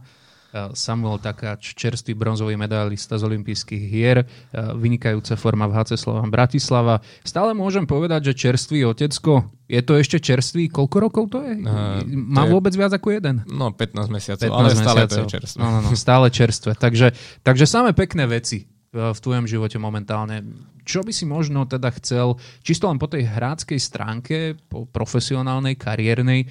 Samuel 0.48 1.20
Takáč, 1.20 1.76
čerstvý 1.76 2.16
bronzový 2.16 2.56
medailista 2.56 3.20
z 3.20 3.28
olympijských 3.28 3.82
hier, 3.84 4.24
eh, 4.24 4.26
vynikajúca 4.72 5.36
forma 5.36 5.68
v 5.68 5.76
HC 5.76 6.00
Slovan 6.00 6.32
Bratislava. 6.32 7.04
Stále 7.20 7.52
môžem 7.52 7.84
povedať, 7.84 8.32
že 8.32 8.48
čerstvý 8.48 8.88
otecko, 8.88 9.52
je 9.68 9.84
to 9.84 10.00
ešte 10.00 10.16
čerstvý? 10.16 10.72
Koľko 10.72 10.96
rokov 10.96 11.24
to 11.28 11.44
je? 11.44 11.60
Uh, 11.60 12.00
Má 12.08 12.48
to 12.48 12.56
vôbec 12.56 12.72
je, 12.72 12.80
viac 12.80 12.96
ako 12.96 13.12
jeden? 13.12 13.44
No, 13.44 13.68
15 13.68 14.08
mesiacov, 14.08 14.48
15 14.48 14.56
ale 14.56 14.68
stále 14.72 15.00
mesiacov. 15.04 15.12
to 15.12 15.20
je 15.20 15.34
čerstvé. 15.36 15.58
No, 15.60 15.68
no, 15.68 15.78
no, 15.84 15.90
stále 15.92 16.26
čerstvé. 16.32 16.72
Takže, 16.72 17.06
takže 17.44 17.64
samé 17.68 17.92
pekné 17.92 18.24
veci 18.24 18.64
eh, 18.64 19.12
v 19.12 19.18
tvojom 19.20 19.44
živote 19.44 19.76
momentálne. 19.76 20.40
Čo 20.88 21.04
by 21.04 21.12
si 21.12 21.28
možno 21.28 21.68
teda 21.68 21.92
chcel, 22.00 22.40
čisto 22.64 22.88
len 22.88 22.96
po 22.96 23.12
tej 23.12 23.28
hráckej 23.28 23.76
stránke, 23.76 24.56
po 24.56 24.88
profesionálnej, 24.88 25.76
kariérnej, 25.76 26.48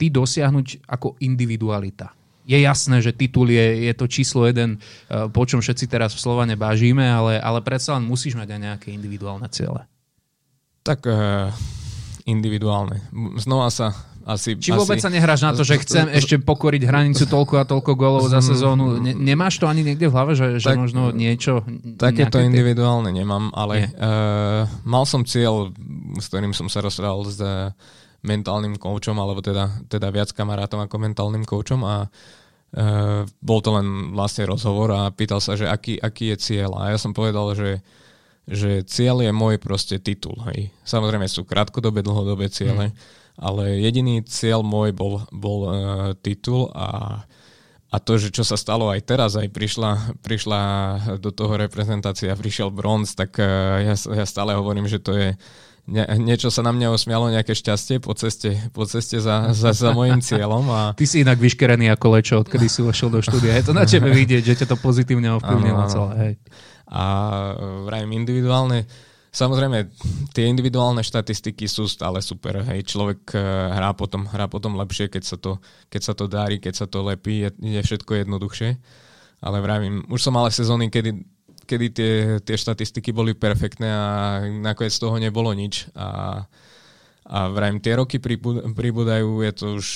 ty 0.00 0.08
dosiahnuť 0.08 0.88
ako 0.88 1.20
individualita? 1.20 2.16
Je 2.48 2.58
jasné, 2.64 3.04
že 3.04 3.12
titul 3.12 3.52
je, 3.52 3.84
je 3.84 3.92
to 3.92 4.08
číslo 4.08 4.48
jeden, 4.48 4.80
eh, 4.80 5.28
po 5.28 5.44
čom 5.44 5.60
všetci 5.60 5.84
teraz 5.84 6.16
v 6.16 6.24
Slovane 6.24 6.56
bážime, 6.56 7.04
ale, 7.04 7.36
ale 7.36 7.60
predsa 7.60 8.00
len 8.00 8.08
musíš 8.08 8.40
mať 8.40 8.56
aj 8.56 8.60
nejaké 8.60 8.88
individuálne 8.88 9.46
ciele. 9.52 9.84
Tak 10.80 11.04
uh, 11.04 11.52
individuálne. 12.24 13.04
Znova 13.36 13.68
sa 13.68 13.92
asi... 14.24 14.56
Či 14.56 14.72
vôbec 14.72 14.96
asi... 14.96 15.04
sa 15.04 15.12
nehráš 15.12 15.44
na 15.44 15.52
to, 15.52 15.60
že 15.64 15.84
chcem 15.84 16.08
ešte 16.08 16.40
pokoriť 16.40 16.88
hranicu 16.88 17.28
toľko 17.28 17.54
a 17.60 17.64
toľko 17.68 17.92
golov 17.92 18.24
za 18.32 18.40
sezónu? 18.40 18.96
Ne, 18.96 19.12
nemáš 19.12 19.60
to 19.60 19.68
ani 19.68 19.84
niekde 19.84 20.08
v 20.08 20.14
hlave, 20.16 20.32
že, 20.32 20.56
že 20.56 20.72
tak, 20.72 20.80
možno 20.80 21.12
niečo... 21.12 21.60
Takéto 22.00 22.40
individuálne 22.40 23.12
nemám, 23.12 23.52
ale 23.52 23.92
uh, 23.92 24.64
mal 24.88 25.04
som 25.04 25.28
cieľ, 25.28 25.76
s 26.16 26.24
ktorým 26.32 26.56
som 26.56 26.72
sa 26.72 26.80
rozprával 26.80 27.28
s 27.28 27.40
mentálnym 28.26 28.78
koučom, 28.78 29.14
alebo 29.18 29.38
teda, 29.42 29.82
teda 29.86 30.10
viac 30.10 30.34
kamarátom 30.34 30.82
ako 30.82 30.96
mentálnym 30.98 31.44
koučom 31.46 31.82
a 31.84 32.08
Uh, 32.68 33.24
bol 33.40 33.64
to 33.64 33.72
len 33.72 34.12
vlastne 34.12 34.44
rozhovor 34.44 34.92
a 34.92 35.08
pýtal 35.08 35.40
sa, 35.40 35.56
že 35.56 35.64
aký, 35.64 35.96
aký 35.96 36.36
je 36.36 36.52
cieľ. 36.52 36.76
A 36.76 36.92
ja 36.92 37.00
som 37.00 37.16
povedal, 37.16 37.56
že, 37.56 37.80
že 38.44 38.84
cieľ 38.84 39.24
je 39.24 39.32
môj 39.32 39.56
proste 39.56 39.96
titul. 39.96 40.36
Hej. 40.52 40.68
Samozrejme 40.84 41.24
sú 41.32 41.48
krátkodobé, 41.48 42.04
dlhodobé 42.04 42.52
ciele, 42.52 42.92
mm. 42.92 42.94
ale 43.40 43.80
jediný 43.80 44.20
cieľ 44.20 44.60
môj 44.60 44.92
bol, 44.92 45.24
bol 45.32 45.60
uh, 45.64 45.72
titul 46.20 46.68
a, 46.76 47.24
a 47.88 47.96
to, 48.04 48.20
že 48.20 48.36
čo 48.36 48.44
sa 48.44 48.60
stalo 48.60 48.92
aj 48.92 49.00
teraz, 49.00 49.40
aj 49.40 49.48
prišla, 49.48 50.20
prišla 50.20 50.60
do 51.24 51.32
toho 51.32 51.56
reprezentácia, 51.56 52.36
prišiel 52.36 52.68
bronz, 52.68 53.16
tak 53.16 53.40
uh, 53.40 53.80
ja, 53.80 53.96
ja 53.96 54.26
stále 54.28 54.52
hovorím, 54.52 54.84
že 54.92 55.00
to 55.00 55.16
je 55.16 55.32
ne, 55.88 56.04
niečo 56.20 56.52
sa 56.52 56.60
na 56.60 56.70
mňa 56.76 56.92
osmialo, 56.92 57.32
nejaké 57.32 57.56
šťastie 57.56 57.98
po 57.98 58.12
ceste, 58.12 58.52
po 58.76 58.84
ceste 58.84 59.18
za, 59.18 59.56
za, 59.56 59.72
za 59.72 59.90
mojim 59.96 60.20
cieľom. 60.20 60.64
A... 60.68 60.80
Ty 60.92 61.04
si 61.08 61.24
inak 61.24 61.40
vyškerený 61.40 61.88
ako 61.96 62.06
lečo, 62.12 62.34
odkedy 62.44 62.68
si 62.68 62.84
vošiel 62.84 63.08
do 63.08 63.24
štúdia. 63.24 63.56
Je 63.56 63.64
to 63.66 63.74
na 63.74 63.88
tebe 63.88 64.12
vidieť, 64.12 64.44
že 64.44 64.54
ťa 64.64 64.66
to 64.68 64.76
pozitívne 64.76 65.32
ovplyvnilo 65.40 65.82
celé. 65.88 66.12
Hej. 66.20 66.32
A 66.92 67.02
vrajím 67.88 68.20
individuálne, 68.20 68.84
Samozrejme, 69.28 69.92
tie 70.32 70.48
individuálne 70.48 71.04
štatistiky 71.04 71.68
sú 71.68 71.84
stále 71.84 72.24
super. 72.24 72.64
Hej. 72.64 72.88
Človek 72.88 73.36
eh, 73.36 73.40
hrá 73.76 73.92
potom, 73.92 74.24
hrá 74.24 74.48
potom 74.48 74.74
lepšie, 74.80 75.12
keď 75.12 75.22
sa, 75.22 75.36
to, 75.36 75.60
keď 75.92 76.00
sa 76.02 76.12
to 76.16 76.24
darí, 76.26 76.56
keď 76.58 76.74
sa 76.74 76.86
to 76.88 77.04
lepí, 77.04 77.44
je, 77.44 77.50
je 77.60 77.80
všetko 77.84 78.24
jednoduchšie. 78.24 78.70
Ale 79.44 79.62
vravím, 79.62 80.02
už 80.10 80.18
som 80.18 80.34
ale 80.34 80.50
sezóny, 80.50 80.90
kedy 80.90 81.37
kedy 81.68 81.86
tie, 81.92 82.12
tie 82.40 82.56
štatistiky 82.56 83.12
boli 83.12 83.36
perfektné 83.36 83.88
a 83.92 84.06
nakoniec 84.48 84.96
z 84.96 85.04
toho 85.04 85.20
nebolo 85.20 85.52
nič. 85.52 85.92
A, 85.92 86.40
a 87.28 87.38
vrajím, 87.52 87.84
tie 87.84 88.00
roky 88.00 88.16
pribúdajú, 88.72 89.44
je 89.44 89.52
to 89.52 89.66
už 89.76 89.86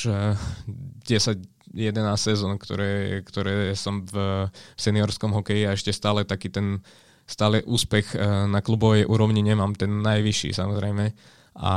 10, 1.08 1.40
eh, 1.40 1.48
11 1.72 2.20
sezón, 2.20 2.60
ktoré, 2.60 3.24
ktoré 3.24 3.72
som 3.72 4.04
v 4.04 4.44
seniorskom 4.76 5.32
hokeji 5.32 5.64
a 5.64 5.72
ešte 5.72 5.88
stále 5.96 6.28
taký 6.28 6.52
ten 6.52 6.84
stále 7.24 7.64
úspech 7.64 8.12
eh, 8.12 8.20
na 8.44 8.60
klubovej 8.60 9.08
úrovni 9.08 9.40
nemám, 9.40 9.72
ten 9.72 10.04
najvyšší 10.04 10.52
samozrejme. 10.52 11.16
A, 11.52 11.74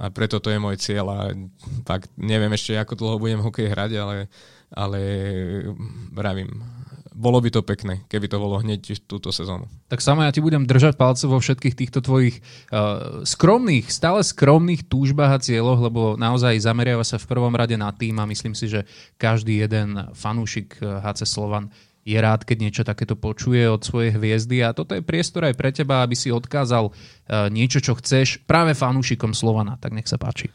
a 0.00 0.04
preto 0.08 0.40
to 0.40 0.48
je 0.48 0.60
môj 0.60 0.80
cieľ 0.80 1.06
a 1.12 1.18
tak 1.84 2.08
neviem 2.16 2.52
ešte, 2.56 2.72
ako 2.76 2.96
dlho 2.96 3.16
budem 3.20 3.44
hokej 3.44 3.68
hrať, 3.68 3.92
ale, 4.00 4.16
ale 4.72 5.00
vravím, 6.16 6.48
bolo 7.12 7.38
by 7.38 7.48
to 7.52 7.60
pekné, 7.62 8.04
keby 8.08 8.26
to 8.28 8.40
bolo 8.40 8.58
hneď 8.60 9.04
túto 9.04 9.30
sezónu. 9.30 9.68
Tak 9.88 10.00
samo 10.00 10.24
ja 10.24 10.32
ti 10.32 10.40
budem 10.40 10.64
držať 10.64 10.96
palce 10.96 11.24
vo 11.28 11.38
všetkých 11.38 11.76
týchto 11.76 12.00
tvojich 12.00 12.40
uh, 12.72 13.22
skromných, 13.22 13.88
stále 13.92 14.24
skromných 14.24 14.88
túžbách 14.88 15.32
a 15.36 15.42
cieľoch, 15.42 15.80
lebo 15.80 16.00
naozaj 16.16 16.58
zameriava 16.60 17.04
sa 17.04 17.20
v 17.20 17.28
prvom 17.28 17.52
rade 17.52 17.76
na 17.76 17.92
tým 17.92 18.18
a 18.20 18.28
myslím 18.28 18.56
si, 18.56 18.68
že 18.68 18.88
každý 19.20 19.62
jeden 19.62 20.10
fanúšik 20.16 20.80
HC 20.80 21.28
Slovan 21.28 21.70
je 22.02 22.18
rád, 22.18 22.42
keď 22.42 22.56
niečo 22.58 22.82
takéto 22.82 23.14
počuje 23.14 23.62
od 23.70 23.86
svojej 23.86 24.18
hviezdy 24.18 24.66
a 24.66 24.74
toto 24.74 24.98
je 24.98 25.06
priestor 25.06 25.46
aj 25.46 25.54
pre 25.54 25.70
teba, 25.70 26.02
aby 26.02 26.18
si 26.18 26.34
odkázal 26.34 26.90
uh, 26.90 26.94
niečo, 27.48 27.78
čo 27.78 27.94
chceš 27.94 28.42
práve 28.42 28.74
fanúšikom 28.74 29.30
Slovana. 29.32 29.78
Tak 29.78 29.94
nech 29.94 30.10
sa 30.10 30.18
páči. 30.18 30.50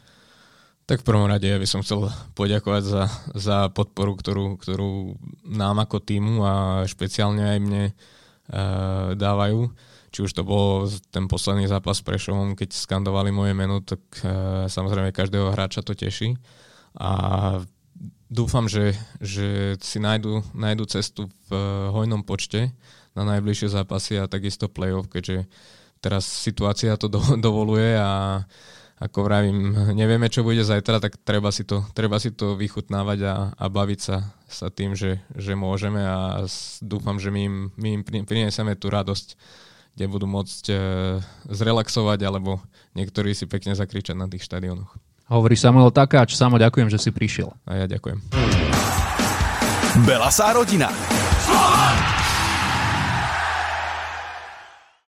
Tak 0.88 1.04
v 1.04 1.08
prvom 1.12 1.28
rade 1.28 1.44
ja 1.44 1.60
by 1.60 1.68
som 1.68 1.84
chcel 1.84 2.08
poďakovať 2.32 2.82
za, 2.88 3.04
za 3.36 3.58
podporu, 3.68 4.16
ktorú, 4.16 4.56
ktorú 4.56 5.20
nám 5.44 5.84
ako 5.84 6.00
týmu 6.00 6.40
a 6.40 6.54
špeciálne 6.88 7.44
aj 7.44 7.58
mne 7.60 7.84
e, 7.84 7.94
dávajú. 9.12 9.68
Či 10.08 10.18
už 10.24 10.32
to 10.32 10.48
bol 10.48 10.88
ten 11.12 11.28
posledný 11.28 11.68
zápas 11.68 12.00
s 12.00 12.06
Prešovom, 12.08 12.56
keď 12.56 12.72
skandovali 12.72 13.28
moje 13.28 13.52
meno, 13.52 13.84
tak 13.84 14.00
e, 14.24 14.64
samozrejme 14.64 15.12
každého 15.12 15.52
hráča 15.52 15.84
to 15.84 15.92
teší. 15.92 16.40
A 16.96 17.12
dúfam, 18.32 18.64
že, 18.64 18.96
že 19.20 19.76
si 19.84 20.00
nájdu, 20.00 20.40
nájdu 20.56 20.88
cestu 20.88 21.28
v 21.48 21.50
e, 21.52 21.60
hojnom 21.92 22.24
počte 22.24 22.72
na 23.12 23.28
najbližšie 23.28 23.76
zápasy 23.76 24.16
a 24.16 24.24
takisto 24.24 24.72
playoff, 24.72 25.12
keďže 25.12 25.44
teraz 26.00 26.24
situácia 26.24 26.96
to 26.96 27.12
do, 27.12 27.20
dovoluje 27.44 27.92
a 27.92 28.40
ako 28.98 29.30
vravím, 29.30 29.74
nevieme, 29.94 30.26
čo 30.26 30.42
bude 30.42 30.66
zajtra, 30.66 30.98
tak 30.98 31.22
treba 31.22 31.54
si 31.54 31.62
to, 31.62 31.86
treba 31.94 32.18
si 32.18 32.34
to 32.34 32.58
vychutnávať 32.58 33.18
a, 33.30 33.34
a 33.54 33.64
baviť 33.70 34.00
sa, 34.02 34.34
sa 34.50 34.74
tým, 34.74 34.98
že, 34.98 35.22
že 35.38 35.54
môžeme 35.54 36.02
a 36.02 36.42
dúfam, 36.82 37.22
že 37.22 37.30
my 37.30 37.40
im, 37.46 37.56
my 37.78 37.88
im 38.02 38.26
prinesieme 38.26 38.74
tú 38.74 38.90
radosť, 38.90 39.38
kde 39.94 40.04
budú 40.10 40.26
môcť 40.26 40.64
e, 40.70 40.74
zrelaxovať 41.46 42.20
alebo 42.26 42.58
niektorí 42.98 43.38
si 43.38 43.46
pekne 43.46 43.78
zakričať 43.78 44.18
na 44.18 44.26
tých 44.26 44.42
štadionoch. 44.42 44.90
Hovorí 45.30 45.54
Samuel 45.54 45.94
Takáč, 45.94 46.34
Samo 46.34 46.58
ďakujem, 46.58 46.90
že 46.90 46.98
si 46.98 47.10
prišiel. 47.14 47.54
A 47.70 47.84
ja 47.84 47.86
ďakujem. 47.86 48.18
Belasá 50.02 50.50
rodina. 50.56 50.90
Slovan! 51.44 52.17